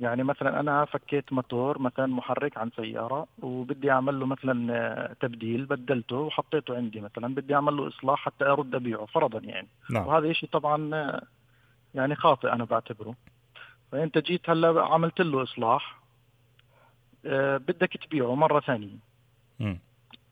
يعني 0.00 0.22
مثلا 0.22 0.60
أنا 0.60 0.84
فكيت 0.84 1.32
موتور 1.32 1.78
مثلا 1.78 2.06
محرك 2.06 2.58
عن 2.58 2.70
سيارة 2.76 3.26
وبدي 3.42 3.90
أعمل 3.90 4.20
له 4.20 4.26
مثلا 4.26 4.74
آه، 4.74 5.12
تبديل 5.20 5.66
بدلته 5.66 6.16
وحطيته 6.16 6.76
عندي 6.76 7.00
مثلا 7.00 7.34
بدي 7.34 7.54
أعمل 7.54 7.76
له 7.76 7.88
إصلاح 7.88 8.24
حتى 8.24 8.44
أرد 8.44 8.74
أبيعه 8.74 9.06
فرضا 9.06 9.38
يعني 9.38 9.68
نعم. 9.90 10.06
وهذا 10.06 10.32
شيء 10.32 10.48
طبعا 10.48 10.94
آه، 10.94 11.22
يعني 11.94 12.14
خاطئ 12.14 12.52
أنا 12.52 12.64
بعتبره 12.64 13.14
فأنت 13.92 14.18
جيت 14.18 14.50
هلا 14.50 14.82
عملت 14.82 15.20
له 15.20 15.42
إصلاح 15.42 16.00
آه، 17.26 17.56
بدك 17.56 17.96
تبيعه 17.96 18.34
مرة 18.34 18.60
ثانية 18.60 18.96
م. 19.60 19.76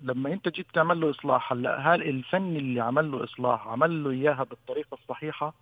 لما 0.03 0.33
انت 0.33 0.49
جيت 0.49 0.67
تعمل 0.75 1.01
له 1.01 1.11
اصلاح 1.11 1.53
هلا 1.53 1.79
هل 1.95 2.03
الفني 2.03 2.59
اللي 2.59 2.81
عمل 2.81 3.11
له 3.11 3.25
اصلاح 3.25 3.69
عمل 3.69 4.05
له 4.05 4.11
اياها 4.11 4.45
بالطريقة 4.45 4.95
الصحيحة؟ 4.95 5.55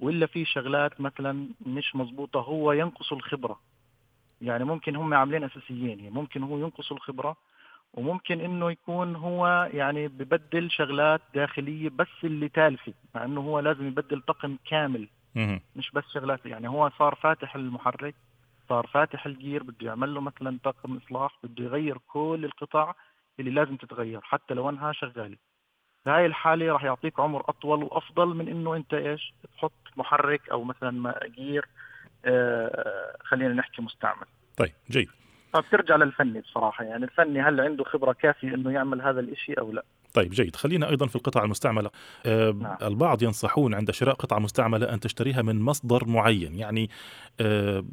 ولا 0.00 0.26
في 0.26 0.44
شغلات 0.44 1.00
مثلا 1.00 1.48
مش 1.66 1.96
مزبوطة 1.96 2.40
هو 2.40 2.72
ينقص 2.72 3.12
الخبرة؟ 3.12 3.60
يعني 4.42 4.64
ممكن 4.64 4.96
هم 4.96 5.14
عاملين 5.14 5.44
أساسيين 5.44 6.00
يعني 6.00 6.10
ممكن 6.10 6.42
هو 6.42 6.58
ينقص 6.58 6.92
الخبرة 6.92 7.36
وممكن 7.94 8.40
إنه 8.40 8.70
يكون 8.70 9.16
هو 9.16 9.70
يعني 9.72 10.08
ببدل 10.08 10.70
شغلات 10.70 11.20
داخلية 11.34 11.88
بس 11.88 12.24
اللي 12.24 12.48
تالفة 12.48 12.92
مع 13.14 13.24
إنه 13.24 13.40
هو 13.40 13.58
لازم 13.58 13.86
يبدل 13.86 14.20
طقم 14.20 14.56
كامل 14.70 15.08
مش 15.76 15.90
بس 15.90 16.04
شغلات. 16.14 16.46
يعني 16.46 16.68
هو 16.68 16.90
صار 16.98 17.14
فاتح 17.14 17.54
المحرك 17.54 18.14
صار 18.68 18.86
فاتح 18.86 19.26
الجير 19.26 19.62
بده 19.62 19.76
يعمل 19.86 20.14
له 20.14 20.20
مثلا 20.20 20.58
طقم 20.64 20.96
إصلاح 20.96 21.38
بده 21.44 21.64
يغير 21.64 21.98
كل 22.08 22.40
القطع 22.44 22.94
اللي 23.40 23.50
لازم 23.50 23.76
تتغير 23.76 24.20
حتى 24.22 24.54
لو 24.54 24.70
أنها 24.70 24.92
شغالة. 24.92 25.36
بهاي 26.06 26.26
الحالة 26.26 26.72
راح 26.72 26.84
يعطيك 26.84 27.20
عمر 27.20 27.44
أطول 27.48 27.82
وأفضل 27.82 28.26
من 28.26 28.48
إنه 28.48 28.76
أنت 28.76 28.94
إيش؟ 28.94 29.34
تحط 29.56 29.72
محرك 29.96 30.48
أو 30.50 30.64
مثلا 30.64 31.20
جير 31.36 31.68
آه 32.24 33.16
خلينا 33.24 33.54
نحكي 33.54 33.82
مستعمل. 33.82 34.26
طيب 34.56 34.72
جيد. 34.90 35.08
فبترجع 35.52 35.96
للفني 35.96 36.40
بصراحة. 36.40 36.84
يعني 36.84 37.04
الفني 37.04 37.40
هل 37.40 37.60
عنده 37.60 37.84
خبرة 37.84 38.12
كافية 38.12 38.54
إنه 38.54 38.72
يعمل 38.72 39.02
هذا 39.02 39.20
الإشي 39.20 39.52
أو 39.52 39.72
لا؟ 39.72 39.84
طيب 40.14 40.30
جيد. 40.30 40.56
خلينا 40.56 40.88
أيضا 40.88 41.06
في 41.06 41.16
القطع 41.16 41.44
المستعملة. 41.44 41.90
آه 42.26 42.50
نعم. 42.50 42.76
البعض 42.82 43.22
ينصحون 43.22 43.74
عند 43.74 43.90
شراء 43.90 44.14
قطعه 44.14 44.38
مستعملة 44.38 44.94
أن 44.94 45.00
تشتريها 45.00 45.42
من 45.42 45.60
مصدر 45.60 46.08
معين. 46.08 46.54
يعني 46.54 46.90
آه 47.40 47.84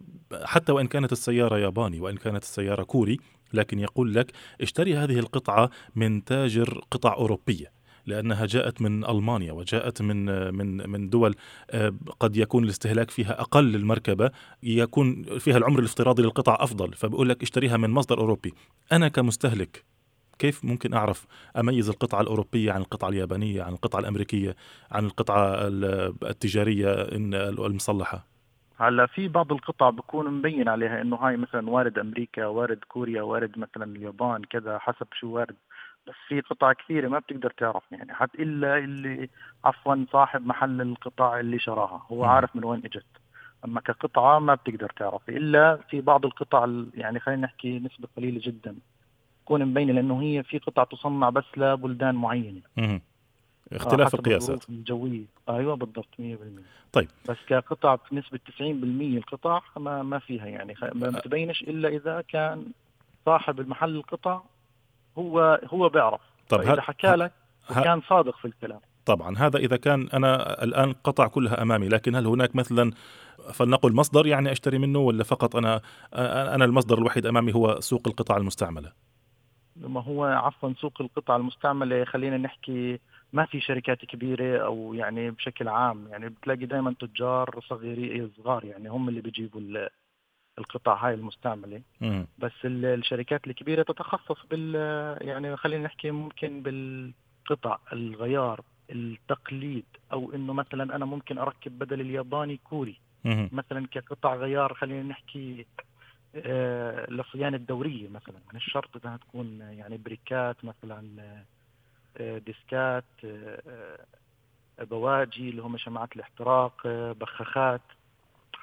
حتى 0.45 0.71
وإن 0.71 0.87
كانت 0.87 1.11
السيارة 1.11 1.57
ياباني 1.57 1.99
وإن 1.99 2.17
كانت 2.17 2.43
السيارة 2.43 2.83
كوري 2.83 3.17
لكن 3.53 3.79
يقول 3.79 4.13
لك 4.13 4.31
اشتري 4.61 4.97
هذه 4.97 5.19
القطعة 5.19 5.69
من 5.95 6.23
تاجر 6.23 6.81
قطع 6.91 7.13
أوروبية 7.13 7.77
لأنها 8.07 8.45
جاءت 8.45 8.81
من 8.81 9.05
ألمانيا 9.05 9.51
وجاءت 9.51 10.01
من 10.01 10.25
من 10.53 10.89
من 10.89 11.09
دول 11.09 11.35
آه، 11.71 11.93
قد 12.19 12.37
يكون 12.37 12.63
الاستهلاك 12.63 13.11
فيها 13.11 13.41
أقل 13.41 13.63
للمركبة 13.63 14.31
يكون 14.63 15.39
فيها 15.39 15.57
العمر 15.57 15.79
الافتراضي 15.79 16.23
للقطع 16.23 16.57
أفضل 16.59 16.93
فبقول 16.93 17.29
لك 17.29 17.43
اشتريها 17.43 17.77
من 17.77 17.89
مصدر 17.89 18.19
أوروبي. 18.19 18.53
أنا 18.91 19.07
كمستهلك 19.07 19.85
كيف 20.39 20.65
ممكن 20.65 20.93
أعرف 20.93 21.25
أميز 21.57 21.89
القطعة 21.89 22.21
الأوروبية 22.21 22.71
عن 22.71 22.81
القطعة 22.81 23.09
اليابانية 23.09 23.63
عن 23.63 23.73
القطعة 23.73 23.99
الأمريكية 23.99 24.55
عن 24.91 25.05
القطعة 25.05 25.57
التجارية 26.23 26.93
المصلحة؟ 27.65 28.36
هلا 28.79 29.05
في 29.05 29.27
بعض 29.27 29.51
القطع 29.51 29.89
بكون 29.89 30.33
مبين 30.33 30.69
عليها 30.69 31.01
إنه 31.01 31.15
هاي 31.15 31.37
مثلا 31.37 31.69
وارد 31.69 31.99
أمريكا 31.99 32.45
وارد 32.45 32.79
كوريا 32.87 33.21
وارد 33.21 33.59
مثلا 33.59 33.83
اليابان 33.83 34.43
كذا 34.43 34.77
حسب 34.77 35.07
شو 35.13 35.27
وارد. 35.27 35.55
بس 36.07 36.13
في 36.27 36.41
قطع 36.41 36.73
كثيرة 36.73 37.07
ما 37.07 37.19
بتقدر 37.19 37.49
تعرف 37.57 37.83
يعني 37.91 38.13
حتى 38.13 38.43
إلا 38.43 38.77
اللي 38.77 39.29
عفوا 39.65 40.05
صاحب 40.11 40.47
محل 40.47 40.81
القطع 40.81 41.39
اللي 41.39 41.59
شراها. 41.59 42.05
هو 42.11 42.23
م. 42.23 42.25
عارف 42.25 42.55
من 42.55 42.65
وين 42.65 42.81
إجت. 42.85 43.05
أما 43.65 43.81
كقطعة 43.81 44.39
ما 44.39 44.55
بتقدر 44.55 44.89
تعرف 44.89 45.29
إلا 45.29 45.75
في 45.75 46.01
بعض 46.01 46.25
القطع 46.25 46.67
يعني 46.93 47.19
خلينا 47.19 47.41
نحكي 47.41 47.79
نسبة 47.79 48.07
قليلة 48.17 48.41
جدا. 48.43 48.75
تكون 49.45 49.65
مبينة 49.65 49.93
لأنه 49.93 50.21
هي 50.21 50.43
في 50.43 50.57
قطع 50.57 50.83
تصنع 50.83 51.29
بس 51.29 51.45
لبلدان 51.57 52.15
معينة. 52.15 52.61
م. 52.77 52.99
اختلاف 53.73 54.15
القياسات. 54.15 54.69
الجوية. 54.69 55.25
أيوه 55.49 55.75
بالضبط 55.75 56.07
100% 56.19 56.21
طيب. 56.93 57.07
بس 57.29 57.37
كقطع 57.47 57.97
بنسبة 58.11 58.39
90% 58.59 58.61
القطع 58.61 59.61
ما 59.77 60.03
ما 60.03 60.19
فيها 60.19 60.45
يعني. 60.45 60.75
ما 60.93 61.09
بتبينش 61.09 61.61
إلا 61.61 61.89
إذا 61.89 62.21
كان 62.21 62.65
صاحب 63.25 63.59
المحل 63.59 63.95
القطع 63.95 64.41
هو 65.17 65.61
هو 65.73 65.89
بيعرف. 65.89 66.21
طب 66.49 66.61
اذا 66.61 66.81
حكى 66.81 67.07
لك 67.07 67.31
كان 67.69 68.01
صادق 68.01 68.37
في 68.37 68.45
الكلام. 68.45 68.79
طبعا 69.05 69.37
هذا 69.37 69.57
إذا 69.57 69.77
كان 69.77 70.09
أنا 70.13 70.63
الآن 70.63 70.93
قطع 70.93 71.27
كلها 71.27 71.61
أمامي 71.61 71.87
لكن 71.87 72.15
هل 72.15 72.27
هناك 72.27 72.55
مثلا 72.55 72.91
فلنقل 73.53 73.93
مصدر 73.93 74.27
يعني 74.27 74.51
أشتري 74.51 74.77
منه 74.77 74.99
ولا 74.99 75.23
فقط 75.23 75.55
أنا 75.55 75.81
أنا 76.55 76.65
المصدر 76.65 76.97
الوحيد 76.97 77.25
أمامي 77.25 77.55
هو 77.55 77.79
سوق 77.79 78.07
القطع 78.07 78.37
المستعملة؟ 78.37 78.91
ما 79.75 80.01
هو 80.03 80.23
عفوا 80.23 80.73
سوق 80.73 80.93
القطع 81.01 81.35
المستعملة 81.35 82.03
خلينا 82.05 82.37
نحكي 82.37 82.99
ما 83.33 83.45
في 83.45 83.59
شركات 83.61 84.05
كبيرة 84.05 84.65
أو 84.65 84.93
يعني 84.93 85.31
بشكل 85.31 85.67
عام 85.67 86.07
يعني 86.07 86.29
بتلاقي 86.29 86.65
دائما 86.65 86.95
تجار 86.99 87.59
صغيرين 87.69 88.31
صغار 88.37 88.65
يعني 88.65 88.89
هم 88.89 89.09
اللي 89.09 89.21
بيجيبوا 89.21 89.87
القطع 90.59 91.07
هاي 91.07 91.13
المستعملة 91.13 91.81
مم. 92.01 92.27
بس 92.37 92.51
الشركات 92.65 93.47
الكبيرة 93.47 93.83
تتخصص 93.83 94.45
بال 94.51 94.75
يعني 95.27 95.57
خلينا 95.57 95.83
نحكي 95.83 96.11
ممكن 96.11 96.61
بالقطع 96.61 97.77
الغيار 97.93 98.61
التقليد 98.89 99.85
أو 100.11 100.33
إنه 100.35 100.53
مثلا 100.53 100.95
أنا 100.95 101.05
ممكن 101.05 101.37
أركب 101.37 101.79
بدل 101.79 102.01
الياباني 102.01 102.57
كوري 102.57 102.99
مم. 103.23 103.49
مثلا 103.51 103.87
كقطع 103.87 104.35
غيار 104.35 104.73
خلينا 104.73 105.03
نحكي 105.03 105.65
آه 106.35 107.09
للصيانه 107.11 107.57
الدوريه 107.57 108.09
مثلا 108.09 108.39
مش 108.53 108.65
شرط 108.71 109.05
إنها 109.05 109.17
تكون 109.17 109.61
يعني 109.61 109.97
بريكات 109.97 110.65
مثلا 110.65 111.21
آه 111.21 111.45
ديسكات 112.19 113.03
آه 113.25 113.99
بواجي 114.79 115.49
اللي 115.49 115.61
هم 115.61 115.77
شماعات 115.77 116.15
الاحتراق 116.15 116.73
آه 116.85 117.11
بخاخات. 117.11 117.81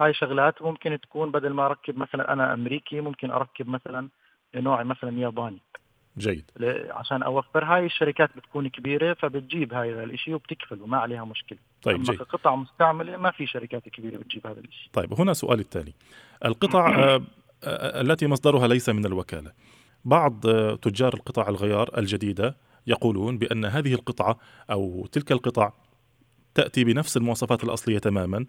هاي 0.00 0.14
شغلات 0.14 0.62
ممكن 0.62 1.00
تكون 1.00 1.30
بدل 1.30 1.52
ما 1.52 1.66
أركب 1.66 1.98
مثلا 1.98 2.32
أنا 2.32 2.54
أمريكي 2.54 3.00
ممكن 3.00 3.30
أركب 3.30 3.68
مثلا 3.68 4.08
نوع 4.54 4.82
مثلا 4.82 5.18
ياباني. 5.18 5.60
جيد. 6.18 6.50
عشان 6.90 7.22
أوفر. 7.22 7.64
هاي 7.64 7.86
الشركات 7.86 8.36
بتكون 8.36 8.68
كبيرة 8.68 9.14
فبتجيب 9.14 9.74
هاي 9.74 10.04
الشيء 10.04 10.34
وبتكفل 10.34 10.82
وما 10.82 10.98
عليها 10.98 11.24
مشكلة. 11.24 11.58
طيب 11.82 11.96
أما 11.96 12.04
جيد. 12.04 12.18
كقطع 12.18 12.54
مستعملة 12.56 13.16
ما 13.16 13.30
في 13.30 13.46
شركات 13.46 13.88
كبيرة 13.88 14.18
بتجيب 14.18 14.46
هذا 14.46 14.60
الشيء 14.60 14.90
طيب 14.92 15.14
هنا 15.20 15.32
سؤالي 15.32 15.62
التالي. 15.62 15.92
القطع 16.44 16.98
آه، 16.98 17.22
آه، 17.64 18.00
التي 18.00 18.26
مصدرها 18.26 18.68
ليس 18.68 18.88
من 18.88 19.06
الوكالة. 19.06 19.52
بعض 20.04 20.46
آه، 20.46 20.74
تجار 20.74 21.14
القطع 21.14 21.48
الغيار 21.48 21.98
الجديدة 21.98 22.56
يقولون 22.86 23.38
بأن 23.38 23.64
هذه 23.64 23.94
القطعة 23.94 24.38
أو 24.70 25.06
تلك 25.12 25.32
القطع 25.32 25.72
تأتي 26.54 26.84
بنفس 26.84 27.16
المواصفات 27.16 27.64
الأصلية 27.64 27.98
تماما 27.98 28.46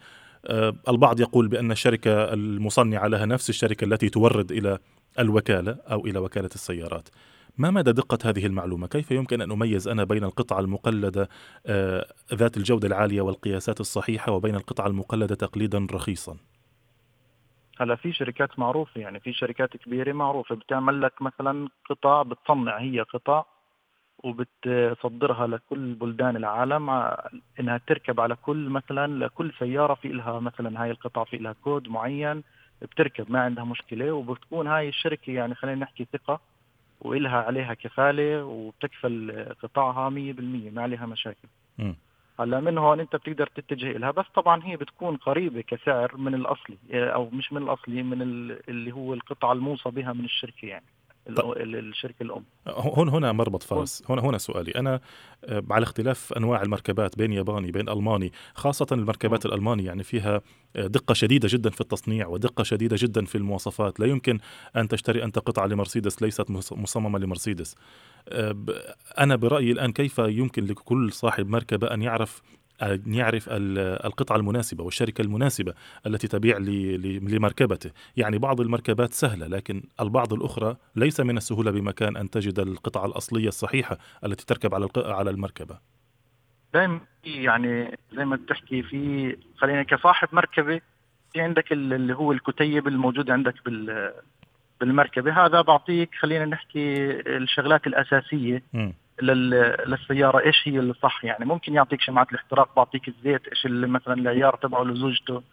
آه، 0.48 0.76
البعض 0.90 1.20
يقول 1.20 1.48
بأن 1.48 1.72
الشركة 1.72 2.34
المصنعة 2.34 3.08
لها 3.08 3.26
نفس 3.26 3.50
الشركة 3.50 3.86
التي 3.86 4.10
تورد 4.10 4.52
إلى 4.52 4.80
الوكالة 5.20 5.78
أو 5.92 6.06
إلى 6.06 6.20
وكالة 6.20 6.50
السيارات 6.56 7.10
ما 7.58 7.72
مدى 7.72 7.92
دقة 7.92 8.18
هذه 8.30 8.46
المعلومة؟ 8.46 8.88
كيف 8.88 9.12
يمكن 9.12 9.42
أن 9.42 9.52
أميز 9.52 9.88
أنا 9.88 10.04
بين 10.04 10.24
القطعة 10.24 10.60
المقلدة 10.60 11.30
آه، 11.66 12.06
ذات 12.34 12.58
الجودة 12.58 12.88
العالية 12.88 13.22
والقياسات 13.22 13.80
الصحيحة 13.80 14.32
وبين 14.32 14.56
القطعة 14.56 14.88
المقلدة 14.88 15.36
تقليدا 15.36 15.88
رخيصا؟ 15.92 16.38
هلا 17.80 17.96
في 17.96 18.14
شركات 18.14 18.60
معروفة 18.60 19.02
يعني 19.02 19.20
في 19.20 19.34
شركات 19.34 19.78
كبيرة 19.78 20.14
معروفة 20.14 20.56
بتعمل 20.56 21.02
لك 21.02 21.22
مثلا 21.22 21.68
قطع 21.90 22.22
بتصنع 22.22 22.80
هي 22.80 23.02
قطع 23.02 23.46
وبتصدرها 24.26 25.48
لكل 25.48 25.94
بلدان 25.94 26.36
العالم 26.36 26.90
ع- 26.90 27.18
إنها 27.60 27.78
تركب 27.88 28.20
على 28.20 28.36
كل 28.36 28.70
مثلا 28.70 29.26
لكل 29.26 29.52
سيارة 29.60 29.94
في 29.94 30.08
لها 30.08 30.40
مثلا 30.40 30.84
هاي 30.84 30.92
القطع 30.92 31.24
في 31.24 31.38
لها 31.38 31.56
كود 31.64 31.88
معين 31.88 32.44
بتركب 32.82 33.32
ما 33.32 33.40
عندها 33.42 33.64
مشكلة. 33.64 34.12
وبتكون 34.12 34.68
هاي 34.68 34.90
الشركة 34.90 35.32
يعني 35.34 35.56
خلينا 35.56 35.82
نحكي 35.82 36.08
ثقة 36.14 36.40
وإلها 37.02 37.38
عليها 37.44 37.74
كفالة 37.74 38.44
وبتكفل 38.46 39.46
قطعها 39.64 40.10
100% 40.10 40.14
ما 40.72 40.82
عليها 40.82 41.06
مشاكل. 41.06 41.48
هلأ 42.40 42.60
من 42.60 42.78
هون 42.78 43.00
أنت 43.00 43.16
بتقدر 43.16 43.48
تتجه 43.48 43.92
لها 43.98 44.12
بس 44.12 44.26
طبعا 44.36 44.64
هي 44.64 44.78
بتكون 44.78 45.16
قريبة 45.18 45.62
كسعر 45.62 46.18
من 46.18 46.34
الأصلي 46.36 46.78
أو 46.94 47.30
مش 47.30 47.54
من 47.54 47.62
الأصلي 47.64 48.04
من 48.04 48.22
ال- 48.22 48.70
اللي 48.70 48.92
هو 48.92 49.14
القطعه 49.14 49.52
الموصى 49.54 49.90
بها 49.90 50.14
من 50.14 50.26
الشركة 50.26 50.66
يعني. 50.66 50.86
الشركة 51.28 52.24
الأم. 52.24 52.44
هنا 52.68 53.12
هنا 53.18 53.32
مربط 53.32 53.64
فرس 53.64 54.04
هنا 54.10 54.22
هنا 54.22 54.38
سؤالي. 54.38 54.72
أنا 54.72 55.00
آه، 55.46 55.64
على 55.72 55.84
اختلاف 55.84 56.34
أنواع 56.34 56.62
المركبات 56.62 57.18
بين 57.18 57.34
ياباني 57.34 57.72
بين 57.72 57.90
ألماني 57.90 58.32
خاصة 58.56 58.88
المركبات 58.92 59.46
الألماني 59.46 59.84
يعني 59.84 60.04
فيها 60.04 60.42
آه، 60.76 60.88
دقة 60.88 61.14
شديدة 61.14 61.48
جدا 61.52 61.70
في 61.70 61.82
التصنيع 61.82 62.28
ودقة 62.28 62.64
شديدة 62.64 62.96
جدا 63.00 63.26
في 63.26 63.36
المواصفات. 63.38 64.00
لا 64.00 64.06
يمكن 64.06 64.40
أن 64.76 64.88
تشتري 64.88 65.24
أنت 65.24 65.40
قطعة 65.40 65.66
لمرسيدس 65.68 66.22
ليست 66.22 66.50
مص- 66.52 66.74
مصممة 66.74 67.20
لمرسيدس. 67.20 67.76
آه، 68.30 68.56
أنا 69.20 69.36
برأيي 69.36 69.72
الآن 69.72 69.92
كيف 69.92 70.20
يمكن 70.20 70.66
لكل 70.66 71.12
صاحب 71.14 71.48
مركبة 71.50 71.88
أن 71.88 72.02
يعرف 72.02 72.42
أن 72.82 73.14
يعرف 73.14 73.50
ال- 73.50 74.06
القطعة 74.06 74.36
المناسبة 74.36 74.84
والشركة 74.84 75.22
المناسبة 75.22 75.74
التي 76.08 76.28
تبيع 76.28 76.58
لمركبته. 76.58 77.92
يعني 78.18 78.38
بعض 78.38 78.62
المركبات 78.62 79.14
سهلة 79.14 79.48
لكن 79.48 79.84
البعض 80.02 80.34
الأخرى 80.34 80.76
ليس 80.96 81.20
من 81.20 81.38
السهولة 81.38 81.72
بمكان 81.72 82.18
أن 82.18 82.30
تجد 82.30 82.60
القطعة 82.60 83.06
الأصلية 83.06 83.48
الصحيحة 83.48 83.98
التي 84.26 84.46
تركب 84.46 84.76
على 84.76 84.88
على 84.98 85.30
المركبة. 85.30 85.80
دائما 86.74 87.00
يعني 87.24 87.98
زي 88.16 88.26
ما 88.26 88.36
بتحكي 88.36 88.84
في 88.84 89.36
خلينا 89.58 89.84
كصاحب 89.84 90.28
مركبة 90.32 90.82
في 91.34 91.42
عندك 91.42 91.72
ال- 91.72 91.94
اللي 91.94 92.14
هو 92.16 92.32
الكتيب 92.32 92.88
الموجود 92.88 93.30
عندك 93.32 93.56
بال 93.66 94.12
بالمركبة. 94.80 95.46
هذا 95.46 95.62
بعطيك 95.62 96.10
خلينا 96.20 96.46
نحكي 96.46 96.96
الشغلات 97.38 97.88
الأساسية. 97.88 98.64
مم. 98.74 98.94
لل- 99.22 99.78
للسيارة 99.86 100.40
إيش 100.46 100.62
هي 100.68 100.80
الصح 100.80 101.26
يعني 101.26 101.46
ممكن 101.46 101.74
يعطيك 101.74 102.02
شمعات 102.02 102.30
الاحتراق 102.32 102.76
بعطيك 102.76 103.08
الزيت 103.08 103.48
إيش 103.48 103.66
اللي 103.66 103.88
مثلا 103.88 104.14
العيار 104.14 104.56
تبعه 104.56 104.84
لزوجته 104.84 105.44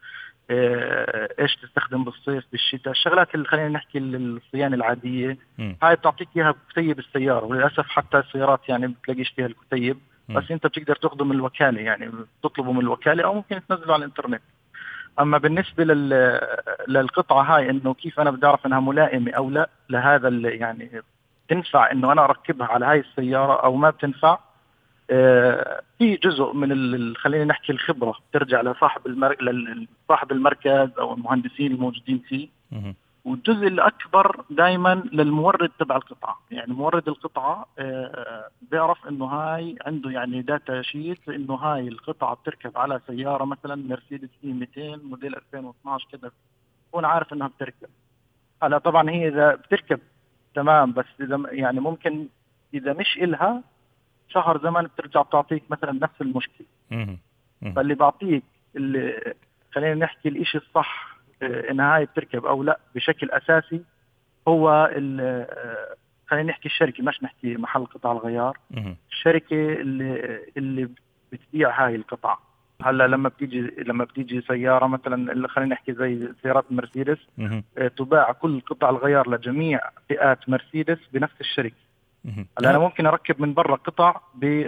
آه، 0.50 1.28
إيش 1.40 1.56
تستخدم 1.56 2.04
بالصيف 2.04 2.44
بالشتاء 2.52 2.90
الشغلات 2.92 3.34
اللي 3.34 3.46
خلينا 3.46 3.68
نحكي 3.68 3.98
ال- 3.98 4.36
الصيانه 4.36 4.76
العادية 4.76 5.38
مم. 5.58 5.76
هاي 5.82 5.94
بتعطيك 5.94 6.28
إياها 6.36 6.50
بكتيب 6.50 6.98
السيارة 6.98 7.44
وللأسف 7.44 7.86
حتى 7.88 8.18
السيارات 8.18 8.60
يعني 8.68 8.86
بتلاقيش 8.86 9.28
فيها 9.30 9.46
الكتيب 9.46 9.98
مم. 10.28 10.38
بس 10.40 10.50
أنت 10.50 10.66
بتقدر 10.66 10.96
تاخذه 10.96 11.24
من 11.24 11.32
الوكالة 11.36 11.80
يعني 11.80 12.10
بتطلبه 12.42 12.72
من 12.72 12.80
الوكالة 12.80 13.24
أو 13.24 13.34
ممكن 13.34 13.60
تنزله 13.68 13.92
على 13.92 14.00
الإنترنت 14.04 14.42
أما 15.20 15.38
بالنسبة 15.38 15.84
لل 15.84 16.38
للقطعة 16.88 17.42
هاي 17.42 17.70
إنه 17.70 17.94
كيف 17.94 18.20
أنا 18.20 18.30
بدي 18.30 18.46
أعرف 18.46 18.66
إنها 18.66 18.80
ملائمة 18.80 19.32
أو 19.32 19.50
لا 19.50 19.68
لهذا 19.90 20.28
يعني 20.48 21.02
تنفع 21.48 21.92
إنه 21.92 22.12
أنا 22.12 22.24
أركبها 22.24 22.66
على 22.66 22.86
هاي 22.86 23.00
السيارة 23.00 23.64
أو 23.64 23.76
ما 23.76 23.90
بتنفع؟ 23.90 24.38
آه، 25.10 25.82
في 25.98 26.16
جزء 26.16 26.52
من 26.52 27.16
خلينا 27.16 27.44
نحكي 27.44 27.72
الخبرة 27.72 28.14
ترجع 28.32 28.60
لصاحب 28.60 29.06
المر... 29.06 29.36
لصاحب 29.42 30.32
المركز 30.32 30.90
أو 30.98 31.14
المهندسين 31.14 31.72
الموجودين 31.72 32.18
فيه. 32.28 32.48
والجزء 33.24 33.66
الأكبر 33.66 34.44
دائما 34.50 35.02
للمورد 35.12 35.70
تبع 35.78 35.96
القطعة. 35.96 36.38
يعني 36.50 36.72
مورد 36.72 37.08
القطعة 37.08 37.66
آه، 37.78 38.48
بيعرف 38.70 39.06
إنه 39.08 39.24
هاي 39.24 39.76
عنده 39.86 40.10
يعني 40.10 40.42
data 40.42 40.82
sheet 40.82 41.28
إنه 41.28 41.54
هاي 41.54 41.88
القطعة 41.88 42.34
بتركب 42.34 42.78
على 42.78 43.00
سيارة 43.06 43.44
مثلا 43.44 43.74
مرسيدس 43.74 44.28
E 44.44 44.52
200 44.52 44.96
موديل 44.96 45.36
2012 45.36 46.08
كذا 46.12 46.30
بكون 46.88 47.04
عارف 47.04 47.32
إنها 47.32 47.48
بتركب. 47.48 47.88
هلا 48.62 48.78
طبعا 48.78 49.10
هي 49.10 49.28
إذا 49.28 49.54
بتركب 49.54 50.00
تمام 50.54 50.92
بس 50.92 51.06
إذا 51.20 51.42
يعني 51.50 51.80
ممكن 51.80 52.26
إذا 52.74 52.92
مش 52.92 53.16
إلها 53.16 53.62
شهر 54.28 54.62
زمن 54.62 54.82
بترجع 54.82 55.22
بتعطيك 55.22 55.62
مثلا 55.70 55.92
نفس 55.92 56.20
المشكلة. 56.20 56.66
فاللي 57.76 57.94
بعطيك 57.94 58.42
اللي 58.76 59.34
خلينا 59.74 59.94
نحكي 59.94 60.28
الإشي 60.28 60.58
الصح 60.58 61.16
آه، 61.42 61.70
انها 61.70 61.96
هاي 61.96 62.04
بتركب 62.04 62.46
أو 62.46 62.62
لأ 62.62 62.80
بشكل 62.94 63.30
أساسي 63.30 63.82
هو 64.48 64.90
آه، 65.20 65.96
خلينا 66.26 66.48
نحكي 66.50 66.68
الشركة 66.68 67.04
مش 67.04 67.22
نحكي 67.22 67.56
محل 67.56 67.86
قطع 67.86 68.12
الغيار. 68.12 68.58
الشركة 69.10 69.72
اللي 69.72 70.40
اللي 70.56 70.88
بتبيع 71.32 71.86
هاي 71.86 71.94
القطع 71.94 72.38
هلا 72.84 73.06
لما 73.06 73.28
بتيجي 73.28 73.60
لما 73.60 74.04
بتيجي 74.04 74.40
سيارة 74.40 74.86
مثلا 74.86 75.32
اللي 75.32 75.48
خلينا 75.48 75.74
نحكي 75.74 75.92
زي 75.92 76.28
سيارات 76.42 76.64
مرسيدس. 76.72 77.18
آه، 77.78 77.88
تباع 77.88 78.32
كل 78.32 78.60
قطع 78.60 78.90
الغيار 78.90 79.30
لجميع 79.30 79.80
فئات 80.08 80.48
مرسيدس 80.48 80.98
بنفس 81.12 81.40
الشركة. 81.40 81.74
هلا 82.58 82.70
أنا 82.70 82.78
ممكن 82.78 83.06
أركب 83.06 83.40
من 83.42 83.54
برا 83.54 83.76
قطع 83.76 84.20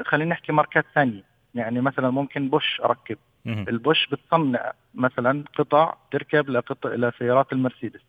خلينا 0.05 0.31
نحكي 0.31 0.53
ماركات 0.53 0.85
ثانية 0.94 1.22
يعني 1.55 1.81
مثلا 1.81 2.11
ممكن 2.11 2.48
بوش 2.48 2.81
أركب. 2.85 3.18
البوش 3.46 4.09
بتصنع 4.12 4.72
مثلا 4.94 5.44
قطع 5.59 5.94
تركب 6.11 6.48
لقطع 6.50 6.90
لسيارات 6.90 7.53
المرسيدس 7.53 8.00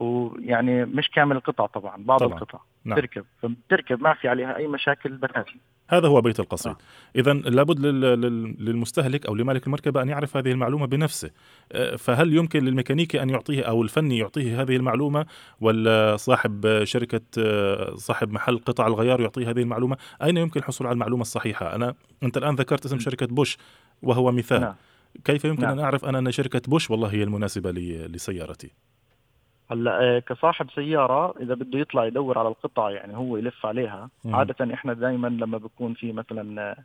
ويعني 0.00 0.84
مش 0.84 1.10
كامل 1.10 1.36
القطع 1.36 1.66
طبعا 1.66 1.96
بعض 2.04 2.20
طبعاً. 2.20 2.34
القطع 2.38 2.58
نعم. 2.84 2.98
تركب 2.98 3.24
فبتركب 3.42 4.02
ما 4.02 4.14
في 4.14 4.28
عليها 4.28 4.56
أي 4.56 4.66
مشاكل 4.66 5.10
بتاتا 5.10 5.44
هذا 5.90 6.08
هو 6.08 6.20
بيت 6.20 6.40
القصيد 6.40 6.72
آه. 6.72 6.76
اذا 7.16 7.32
لابد 7.32 7.80
لل- 7.80 8.00
لل- 8.00 8.56
للمستهلك 8.64 9.26
أو 9.26 9.34
لمالك 9.34 9.66
المركبة 9.66 10.02
أن 10.02 10.08
يعرف 10.08 10.36
هذه 10.36 10.50
المعلومة 10.52 10.86
بنفسه. 10.86 11.30
آه، 11.72 11.96
فهل 11.96 12.34
يمكن 12.34 12.64
للميكانيكي 12.64 13.22
أن 13.22 13.30
يعطيه 13.30 13.62
أو 13.62 13.82
الفني 13.82 14.18
يعطيه 14.18 14.62
هذه 14.62 14.76
المعلومة؟ 14.76 15.26
ولا 15.60 16.16
صاحب 16.16 16.84
شركة 16.84 17.20
آه، 17.38 17.94
صاحب 17.96 18.30
محل 18.32 18.58
قطع 18.58 18.86
الغيار 18.86 19.20
يعطيه 19.20 19.50
هذه 19.50 19.60
المعلومة؟ 19.60 19.96
أين 20.22 20.36
يمكن 20.36 20.60
الحصول 20.60 20.86
على 20.86 20.94
المعلومة 20.94 21.22
الصحيحة؟ 21.22 21.74
أنا 21.74 21.94
أنت 22.22 22.36
الآن 22.36 22.54
ذكرت 22.54 22.84
اسم. 22.86 22.98
شركة 22.98 23.26
بوش 23.26 23.58
وهو 24.02 24.32
مثال. 24.32 24.60
نعم. 24.60 24.74
كيف 25.24 25.44
يمكن 25.44 25.62
نعم. 25.62 25.72
ان 25.72 25.78
أعرف 25.78 26.04
أنا 26.04 26.18
أن 26.18 26.32
شركة 26.32 26.62
بوش 26.68 26.90
والله 26.90 27.08
هي 27.08 27.22
المناسبة 27.22 27.70
لي- 27.70 28.06
لسيارتي؟ 28.08 28.70
هلأ 29.70 30.02
آه، 30.02 30.18
كصاحب 30.18 30.70
سيارة 30.74 31.34
إذا 31.40 31.54
بده 31.54 31.78
يطلع 31.78 32.04
يدور 32.06 32.38
على 32.38 32.48
القطع 32.48 32.90
يعني 32.90 33.16
هو 33.16 33.36
يلف 33.36 33.66
عليها 33.66 34.10
مم. 34.24 34.34
عادة 34.34 34.74
إحنا 34.74 34.92
دائما 34.92 35.28
لما 35.28 35.58
بكون 35.58 35.94
في 35.94 36.12
مثلا 36.12 36.76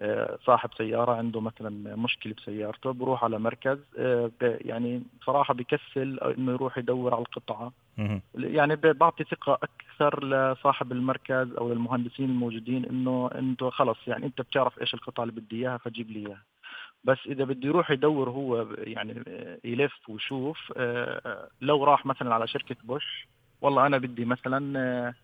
آه، 0.00 0.38
صاحب 0.44 0.70
سيارة 0.78 1.12
عنده 1.12 1.40
مثلا 1.40 1.96
مشكلة 1.96 2.34
بسيارته 2.34 2.92
بروح 2.92 3.24
على 3.24 3.38
مركز 3.38 3.78
آه، 3.98 4.30
يعني 4.40 5.02
صراحة 5.24 5.54
بكسل 5.54 6.20
إنه 6.20 6.52
يروح 6.52 6.78
يدور 6.78 7.14
على 7.14 7.22
القطعة 7.22 7.72
مهم. 7.98 8.22
يعني 8.34 8.76
بعطي 8.76 9.24
ثقة 9.24 9.58
أكثر 9.62 10.24
لصاحب 10.24 10.92
المركز 10.92 11.52
أو 11.52 11.72
للمهندسين 11.72 12.30
الموجودين 12.30 12.84
إنه 12.84 13.30
أنتوا 13.34 13.70
خلص 13.70 13.98
يعني 14.06 14.26
أنت 14.26 14.40
بتعرف 14.40 14.80
إيش 14.80 14.94
القطعة 14.94 15.24
اللي 15.24 15.40
بدي 15.40 15.56
إياها 15.56 15.76
فجيب 15.76 16.10
لي 16.10 16.26
إياها 16.26 16.42
بس 17.04 17.18
إذا 17.26 17.44
بده 17.44 17.68
يروح 17.68 17.90
يدور 17.90 18.30
هو 18.30 18.66
يعني 18.78 19.22
آه، 19.28 19.58
يلف 19.64 20.08
ويشوف 20.08 20.72
آه، 20.76 21.48
لو 21.60 21.84
راح 21.84 22.06
مثلا 22.06 22.34
على 22.34 22.46
شركة 22.46 22.76
بوش 22.84 23.26
والله 23.60 23.86
أنا 23.86 23.98
بدي 23.98 24.24
مثلا 24.24 24.78
آه، 24.80 25.14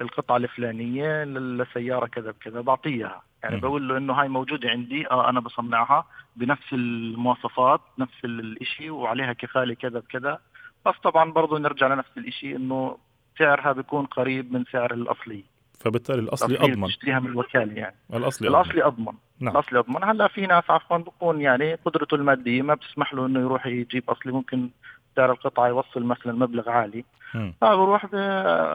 القطعة 0.00 0.36
الفلانية 0.36 1.24
لل- 1.24 1.58
للسيارة 1.58 2.06
كذا 2.06 2.30
بكذا 2.30 2.60
بعطيه 2.60 2.90
إياها 2.90 3.22
يعني. 3.42 3.56
بقول 3.60 3.88
له 3.88 3.96
إنه 3.96 4.12
هاي 4.12 4.28
موجودة 4.28 4.70
عندي 4.70 5.10
آه 5.10 5.28
أنا 5.28 5.40
بصنعها 5.40 6.06
بنفس 6.36 6.72
المواصفات 6.72 7.80
نفس 7.98 8.24
الإشي 8.24 8.90
وعليها 8.90 9.32
كفالة 9.32 9.74
كذا 9.74 9.98
بكذا. 9.98 10.38
بس 10.86 10.94
طبعا 11.04 11.32
برضه 11.32 11.58
نرجع 11.58 11.86
لنفس 11.94 12.10
الإشي 12.16 12.56
إنه 12.56 12.98
سعرها 13.38 13.72
بيكون 13.72 14.06
قريب 14.06 14.52
من 14.52 14.64
سعر 14.72 14.94
الأصلي. 14.94 15.44
فبالتالي 15.84 16.20
الاصلي 16.20 16.58
أضمن. 16.58 16.88
تشتريها 16.88 17.20
من 17.20 17.26
الوكالة 17.26 17.72
يعني. 17.72 17.96
الاصلي 18.14 18.48
الاصلي 18.48 18.84
أضمن, 18.84 19.06
أضمن. 19.08 19.18
نعم. 19.40 19.56
الاصلي 19.56 19.78
أضمن. 19.78 20.04
هلا 20.04 20.28
في 20.28 20.46
ناس 20.46 20.64
عفوا 20.70 20.96
بكون 20.96 21.40
يعني 21.40 21.74
قدرته 21.74 22.14
المادية 22.14 22.62
ما 22.62 22.74
بتسمح 22.74 23.14
له 23.14 23.26
إنه 23.26 23.40
يروح 23.40 23.66
يجيب 23.66 24.10
أصلي. 24.10 24.32
ممكن 24.32 24.68
سعر 25.16 25.32
القطعه 25.32 25.68
يوصل 25.68 26.02
مثلا 26.02 26.32
مبلغ 26.32 26.70
عالي. 26.70 27.04
فبروح 27.60 28.06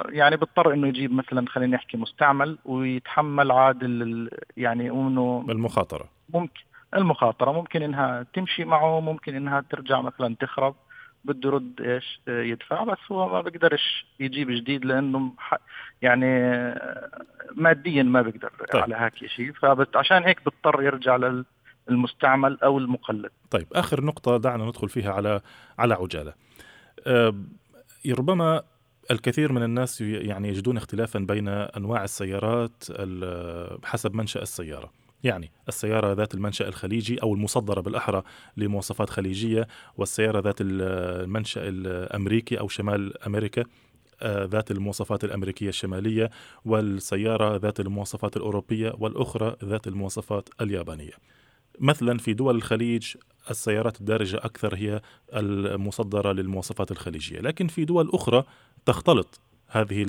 يعني 0.09 0.35
بيضطر 0.37 0.73
إنه 0.73 0.87
يجيب 0.87 1.13
مثلا 1.13 1.45
خلينا 1.49 1.75
نحكي 1.75 1.97
مستعمل 1.97 2.57
ويتحمل 2.65 3.51
عاد 3.51 3.83
يعني 4.57 4.89
إنه 4.89 5.45
المخاطرة. 5.49 6.05
ممكن 6.33 6.61
المخاطرة. 6.95 7.51
ممكن 7.51 7.81
إنها 7.81 8.25
تمشي 8.33 8.65
معه 8.65 8.99
ممكن 8.99 9.35
إنها 9.35 9.63
ترجع 9.69 10.01
مثلا 10.01 10.35
تخرب. 10.39 10.75
بده 11.27 11.49
يرد 11.49 11.81
إيش 11.81 12.19
يدفع 12.27 12.83
بس 12.83 12.97
هو 13.11 13.29
ما 13.29 13.41
بيقدرش 13.41 14.05
يجيب 14.19 14.51
جديد 14.51 14.85
لأنه 14.85 15.31
يعني 16.01 16.25
ماديا 17.55 18.03
ما 18.03 18.21
بيقدر 18.21 18.51
طيب. 18.73 18.81
على 18.81 18.95
هيك 18.95 19.29
شيء 19.29 19.51
فعشان 19.51 20.23
هيك 20.23 20.39
بيضطر 20.45 20.83
يرجع 20.83 21.43
للمستعمل 21.89 22.57
أو 22.63 22.77
المقلد. 22.77 23.31
طيب 23.51 23.67
آخر 23.73 24.03
نقطة 24.03 24.37
دعنا 24.37 24.65
ندخل 24.65 24.89
فيها 24.89 25.13
على 25.13 25.41
على 25.79 25.93
عجالة. 25.93 26.33
أه 27.07 27.33
ربما 28.09 28.63
الكثير 29.11 29.51
من 29.51 29.63
الناس 29.63 30.01
يعني 30.01 30.49
يجدون 30.49 30.77
اختلافا 30.77 31.19
بين 31.19 31.47
أنواع 31.47 32.03
السيارات 32.03 32.83
حسب 33.85 34.15
منشأ 34.15 34.41
السيارة. 34.41 34.91
يعني 35.27 35.51
السيارة 35.67 36.13
ذات 36.13 36.33
المنشأ 36.33 36.67
الخليجي 36.67 37.21
أو 37.21 37.33
المصدرة 37.33 37.81
بالأحرى 37.81 38.23
لمواصفات 38.57 39.09
خليجية 39.09 39.67
والسيارة 39.97 40.39
ذات 40.39 40.55
المنشأ 40.61 41.61
الأمريكي 41.63 42.59
أو 42.59 42.67
شمال 42.67 43.23
أمريكا 43.23 43.63
آه، 44.21 44.45
ذات 44.45 44.71
المواصفات 44.71 45.23
الأمريكية 45.23 45.69
الشمالية 45.69 46.29
والسيارة 46.65 47.57
ذات 47.57 47.79
المواصفات 47.79 48.37
الأوروبية 48.37 48.93
والأخرى 48.99 49.55
ذات 49.63 49.87
المواصفات 49.87 50.49
اليابانية. 50.61 51.13
مثلا 51.79 52.17
في 52.17 52.33
دول 52.33 52.55
الخليج 52.55 53.15
السيارات 53.49 53.99
الدارجة 53.99 54.37
أكثر 54.37 54.75
هي 54.75 55.01
المصدرة 55.33 56.31
للمواصفات 56.31 56.91
الخليجية 56.91 57.39
لكن 57.39 57.67
في 57.67 57.85
دول 57.85 58.09
أخرى 58.13 58.43
تختلط 58.85 59.39
هذه 59.67 60.05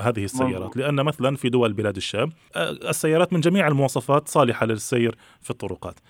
هذه 0.00 0.24
السيارات. 0.24 0.76
لأن 0.76 0.94
مثلا 0.94 1.36
في 1.36 1.48
دول 1.48 1.72
بلاد 1.72 1.96
الشام 1.96 2.32
السيارات 2.56 3.32
من 3.32 3.40
جميع 3.40 3.68
المواصفات 3.68 4.28
صالحة 4.28 4.66
للسير 4.66 5.16
في 5.40 5.50
الطرقات. 5.50 6.00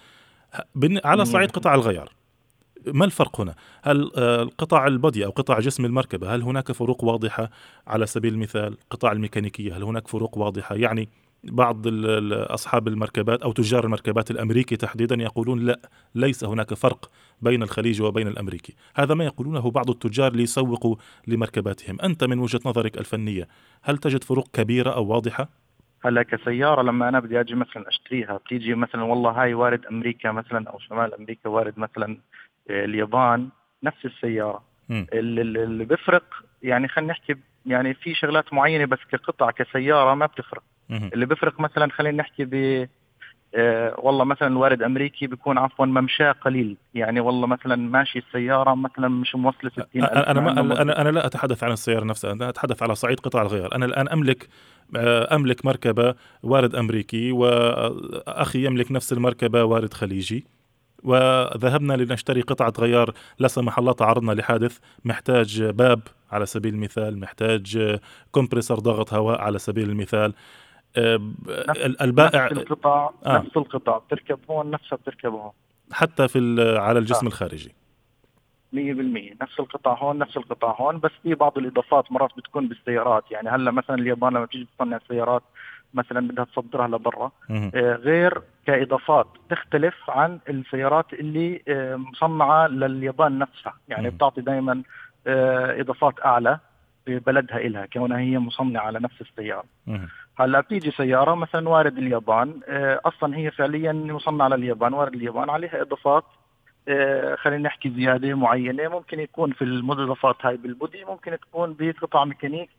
على 1.04 1.24
صعيد 1.24 1.50
قطع 1.50 1.74
الغيار. 1.74 2.12
ما 2.86 3.04
الفرق 3.04 3.40
هنا؟ 3.40 3.54
هل 3.82 4.10
آه، 4.16 4.50
قطع 4.58 4.86
البودي 4.86 5.24
أو 5.24 5.30
قطع 5.30 5.60
جسم 5.60 5.84
المركبة 5.84 6.34
هل 6.34 6.42
هناك 6.42 6.72
فروق 6.72 7.04
واضحة؟ 7.04 7.50
على 7.86 8.06
سبيل 8.06 8.34
المثال 8.34 8.76
قطع 8.90 9.12
الميكانيكية 9.12 9.76
هل 9.76 9.82
هناك 9.82 10.08
فروق 10.08 10.38
واضحة؟ 10.38 10.74
يعني 10.74 11.08
بعض 11.44 11.82
أصحاب 12.32 12.88
المركبات 12.88 13.42
أو 13.42 13.52
تجار 13.52 13.84
المركبات 13.84 14.30
الأمريكي 14.30 14.76
تحديدا 14.76 15.22
يقولون 15.22 15.60
لا 15.60 15.80
ليس 16.14 16.44
هناك 16.44 16.74
فرق 16.74 17.10
بين 17.42 17.62
الخليج 17.62 18.02
وبين 18.02 18.28
الأمريكي، 18.28 18.74
هذا 18.96 19.14
ما 19.14 19.24
يقولونه 19.24 19.70
بعض 19.70 19.90
التجار 19.90 20.32
ليسوقوا 20.32 20.96
لمركباتهم، 21.26 21.98
أنت 22.00 22.24
من 22.24 22.38
وجهة 22.38 22.60
نظرك 22.66 22.98
الفنية 22.98 23.48
هل 23.82 23.98
تجد 23.98 24.24
فروق 24.24 24.48
كبيرة 24.52 24.90
أو 24.90 25.06
واضحة؟ 25.06 25.48
هلا 26.04 26.22
كسياره 26.22 26.82
لما 26.82 27.08
أنا 27.08 27.20
بدي 27.20 27.40
أجي 27.40 27.54
مثلا 27.54 27.88
أشتريها 27.88 28.36
بتيجي 28.36 28.74
مثلا 28.74 29.02
والله 29.02 29.30
هاي 29.30 29.54
وارد 29.54 29.86
أمريكا 29.86 30.32
مثلا 30.32 30.70
أو 30.70 30.78
شمال 30.78 31.14
أمريكا 31.14 31.48
وارد 31.48 31.78
مثلا 31.78 32.18
آه، 32.70 32.84
اليابان 32.84 33.48
نفس 33.82 34.04
السيارة. 34.04 34.62
اللي, 34.90 35.42
اللي 35.42 35.84
بيفرق 35.84 36.24
يعني 36.62 36.88
خلينا 36.88 37.12
نحكي 37.12 37.36
يعني 37.66 37.94
في 37.94 38.14
شغلات 38.14 38.52
معينة 38.52 38.84
بس 38.84 38.98
كقطع 39.10 39.50
كسيارة 39.50 40.14
ما 40.14 40.26
بتفرق. 40.26 40.62
اللي 40.90 41.26
بيفرق 41.26 41.60
مثلا 41.60 41.90
خلينا 41.90 42.16
نحكي 42.16 42.44
ب 42.44 42.88
آه 43.54 43.94
والله 43.98 44.24
مثلا 44.24 44.48
الوارد 44.48 44.82
أمريكي 44.82 45.26
بيكون 45.26 45.58
عفوا 45.58 45.86
ممشاه 45.86 46.32
قليل. 46.32 46.76
يعني 46.94 47.20
والله 47.20 47.46
مثلا 47.46 47.76
ماشي 47.76 48.18
السيارة 48.18 48.74
مثلا 48.74 49.08
مش 49.08 49.34
موصلة 49.34 49.70
60 49.70 49.86
أنا 50.04 50.40
ما 50.40 50.82
أنا 50.82 51.00
أنا 51.00 51.08
لا 51.08 51.26
أتحدث 51.26 51.64
عن 51.64 51.72
السيارة 51.72 52.04
نفسها 52.04 52.32
أنا 52.32 52.48
أتحدث 52.48 52.82
على 52.82 52.94
صعيد 52.94 53.20
قطع 53.20 53.42
الغيار. 53.42 53.74
أنا 53.74 53.84
الآن 53.86 54.08
أملك 54.08 54.48
آه 54.96 55.34
أملك 55.34 55.66
مركبة 55.66 56.14
وارد 56.42 56.74
أمريكي 56.74 57.32
وأخي 57.32 58.66
يملك 58.66 58.92
نفس 58.92 59.12
المركبة 59.12 59.64
وارد 59.64 59.94
خليجي. 59.94 60.46
وذهبنا 61.02 61.92
لنشتري 61.92 62.40
قطعة 62.40 62.72
غيار 62.78 63.14
لا 63.38 63.48
سمح 63.48 63.78
الله 63.78 63.92
تعرضنا 63.92 64.32
لحادث. 64.32 64.78
محتاج 65.04 65.62
باب 65.62 66.00
على 66.32 66.46
سبيل 66.46 66.74
المثال 66.74 67.20
محتاج 67.20 67.98
كومبريسر 68.30 68.74
ضغط 68.74 69.14
هواء 69.14 69.40
على 69.40 69.58
سبيل 69.58 69.90
المثال. 69.90 70.34
البائع 70.96 72.44
نفس 72.44 72.52
القطع 72.52 73.10
آه. 73.26 73.38
نفس 73.38 73.56
القطع 73.56 73.98
بتركب 73.98 74.38
هون 74.50 74.70
نفسها 74.70 74.96
بتركب 74.96 75.32
هون 75.32 75.52
حتى 75.92 76.28
في 76.28 76.56
على 76.78 76.98
الجسم 76.98 77.26
آه. 77.26 77.28
الخارجي. 77.28 77.74
100% 78.74 78.78
نفس 79.42 79.60
القطع 79.60 79.94
هون 79.98 80.18
نفس 80.18 80.36
القطع 80.36 80.76
هون. 80.80 80.98
بس 80.98 81.10
في 81.22 81.34
بعض 81.34 81.58
الإضافات 81.58 82.12
مرات 82.12 82.30
بتكون 82.36 82.68
بالسيارات. 82.68 83.24
يعني 83.30 83.48
هلأ 83.48 83.70
مثلا 83.70 83.96
اليابان 83.96 84.32
لما 84.32 84.46
تيجي 84.46 84.68
تصنع 84.78 84.98
سيارات 85.08 85.42
مثلا 85.94 86.28
بدها 86.28 86.44
تصدرها 86.44 86.88
لبرا 86.88 87.30
آه 87.50 87.94
غير 87.94 88.42
كإضافات 88.66 89.26
تختلف 89.50 89.94
عن 90.08 90.38
السيارات 90.48 91.12
اللي 91.12 91.62
آه 91.68 91.96
مصنعة 91.96 92.66
لليابان 92.66 93.38
نفسها. 93.38 93.74
يعني 93.88 94.10
بتعطي 94.10 94.40
دائما 94.40 94.82
آه 95.26 95.80
إضافات 95.80 96.14
أعلى. 96.24 96.58
ببلدها 97.06 97.56
إلها 97.56 97.86
كونها 97.86 98.18
هي 98.18 98.38
مصنعة 98.38 98.82
على 98.82 98.98
نفس 98.98 99.20
السيارة. 99.20 99.64
هلأ 100.38 100.60
بتيجي 100.60 100.90
سيارة 100.90 101.34
مثلا 101.34 101.68
وارد 101.68 101.98
اليابان 101.98 102.60
آه، 102.68 103.00
أصلا 103.04 103.36
هي 103.36 103.50
فعليا 103.50 103.92
مصنعة 103.92 104.48
لليابان 104.48 104.94
وارد 104.94 105.14
اليابان 105.14 105.50
عليها 105.50 105.82
إضافات 105.82 106.24
آه، 106.88 107.34
خلينا 107.34 107.62
نحكي 107.62 107.90
زيادة 107.90 108.34
معينة. 108.34 108.88
ممكن 108.88 109.20
يكون 109.20 109.52
في 109.52 109.62
المضافات 109.62 110.36
هاي 110.46 110.56
بالبودي 110.56 111.04
ممكن 111.04 111.38
تكون 111.38 111.76
بقطع 111.78 112.24
ميكانيك 112.24 112.70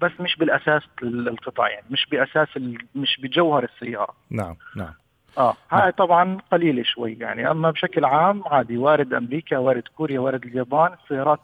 بس 0.00 0.10
مش 0.20 0.36
بالأساس 0.36 0.82
القطع 1.02 1.68
يعني 1.68 1.86
مش 1.90 2.06
بأساس 2.10 2.48
مش 2.94 3.20
بجوهر 3.22 3.64
السيارة. 3.64 4.14
نعم 4.30 4.56
نعم. 4.76 4.94
آه 5.38 5.54
هاي 5.70 5.80
نعم. 5.80 5.90
طبعا 5.90 6.38
قليلة 6.52 6.82
شوي 6.82 7.16
يعني. 7.20 7.50
أما 7.50 7.70
بشكل 7.70 8.04
عام 8.04 8.42
عادي 8.46 8.76
وارد 8.76 9.14
أمريكا 9.14 9.58
وارد 9.58 9.82
كوريا 9.96 10.20
وارد 10.20 10.44
اليابان 10.44 10.92
السيارات 10.92 11.40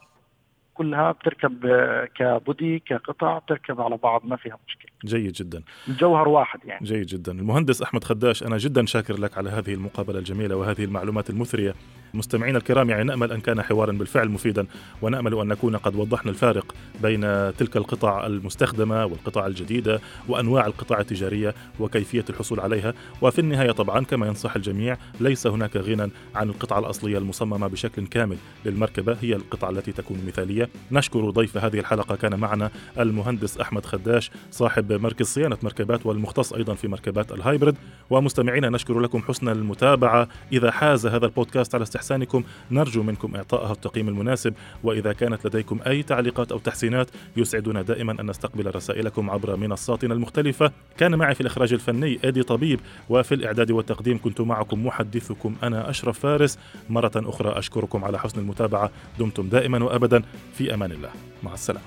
كلها 0.78 1.12
بتركب 1.12 1.66
كبودي 2.14 2.78
كقطع 2.78 3.38
بتركب 3.38 3.80
على 3.80 3.96
بعض 3.96 4.20
ما 4.24 4.36
فيها 4.36 4.58
مشكلة. 4.68 4.90
جيد 5.04 5.32
جدا. 5.32 5.62
الجوهر 5.88 6.28
واحد 6.28 6.60
يعني. 6.64 6.86
جيد 6.86 7.06
جدا. 7.06 7.32
المهندس 7.32 7.82
أحمد 7.82 8.04
خداش 8.04 8.42
أنا 8.42 8.56
جدا 8.56 8.86
شاكر 8.86 9.20
لك 9.20 9.38
على 9.38 9.50
هذه 9.50 9.74
المقابلة 9.74 10.18
الجميلة 10.18 10.56
وهذه 10.56 10.84
المعلومات 10.84 11.30
المثرية. 11.30 11.74
مستمعينا 12.14 12.58
الكرام 12.58 12.90
يعني 12.90 13.04
نأمل 13.04 13.32
أن 13.32 13.40
كان 13.40 13.62
حوارا 13.62 13.92
بالفعل 13.92 14.28
مفيدا 14.28 14.66
ونأمل 15.02 15.38
أن 15.40 15.48
نكون 15.48 15.76
قد 15.76 15.96
وضحنا 15.96 16.30
الفارق 16.30 16.74
بين 17.02 17.20
تلك 17.56 17.76
القطع 17.76 18.26
المستخدمة 18.26 19.04
والقطع 19.04 19.46
الجديدة 19.46 20.00
وأنواع 20.28 20.66
القطع 20.66 21.00
التجارية 21.00 21.54
وكيفية 21.80 22.24
الحصول 22.30 22.60
عليها. 22.60 22.94
وفي 23.22 23.38
النهاية 23.38 23.70
طبعا 23.70 24.04
كما 24.04 24.26
ينصح 24.26 24.56
الجميع 24.56 24.96
ليس 25.20 25.46
هناك 25.46 25.76
غنى 25.76 26.10
عن 26.34 26.48
القطعه 26.48 26.78
الأصلية 26.78 27.18
المصممة 27.18 27.66
بشكل 27.66 28.06
كامل 28.06 28.36
للمركبة 28.64 29.16
هي 29.22 29.34
القطعه 29.34 29.70
التي 29.70 29.92
تكون 29.92 30.18
مثالية. 30.26 30.68
نشكر 30.92 31.30
ضيف 31.30 31.56
هذه 31.56 31.78
الحلقة 31.78 32.16
كان 32.16 32.40
معنا 32.40 32.70
المهندس 32.98 33.58
أحمد 33.58 33.86
خداش 33.86 34.30
صاحب 34.50 34.92
مركز 34.92 35.26
صيانة 35.26 35.58
مركبات 35.62 36.06
والمختص 36.06 36.52
أيضا 36.52 36.74
في 36.74 36.88
مركبات 36.88 37.32
الهايبرد 37.32 37.76
ومستمعينا 38.10 38.70
نشكر 38.70 39.00
لكم 39.00 39.22
حسن 39.22 39.48
المتابعة. 39.48 40.28
إذا 40.52 40.70
حاز 40.70 41.06
هذا 41.06 41.26
البودكاست 41.26 41.74
على 41.74 41.82
استحسانكم 41.98 42.42
نرجو 42.70 43.02
منكم 43.02 43.36
إعطائها 43.36 43.72
التقييم 43.72 44.08
المناسب 44.08 44.54
وإذا 44.82 45.12
كانت 45.12 45.46
لديكم 45.46 45.80
أي 45.86 46.02
تعليقات 46.02 46.52
أو 46.52 46.58
تحسينات 46.58 47.10
يسعدنا 47.36 47.82
دائما 47.82 48.20
أن 48.20 48.30
نستقبل 48.30 48.74
رسائلكم 48.74 49.30
عبر 49.30 49.56
منصاتنا 49.56 50.14
المختلفة. 50.14 50.72
كان 50.98 51.14
معي 51.14 51.34
في 51.34 51.40
الإخراج 51.40 51.72
الفني 51.72 52.18
إيدي 52.24 52.42
طبيب 52.42 52.80
وفي 53.08 53.34
الإعداد 53.34 53.70
والتقديم 53.70 54.18
كنت 54.18 54.40
معكم 54.40 54.86
محدثكم 54.86 55.54
أنا 55.62 55.90
أشرف 55.90 56.18
فارس. 56.18 56.58
مرة 56.90 57.12
أخرى 57.16 57.58
أشكركم 57.58 58.04
على 58.04 58.18
حسن 58.18 58.40
المتابعة. 58.40 58.90
دمتم 59.18 59.48
دائما 59.48 59.84
وأبدا. 59.84 60.22
في 60.54 60.74
أمان 60.74 60.92
الله. 60.92 61.10
مع 61.42 61.54
السلامة. 61.54 61.86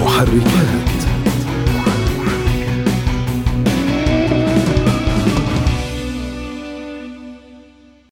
محركات. 0.00 0.97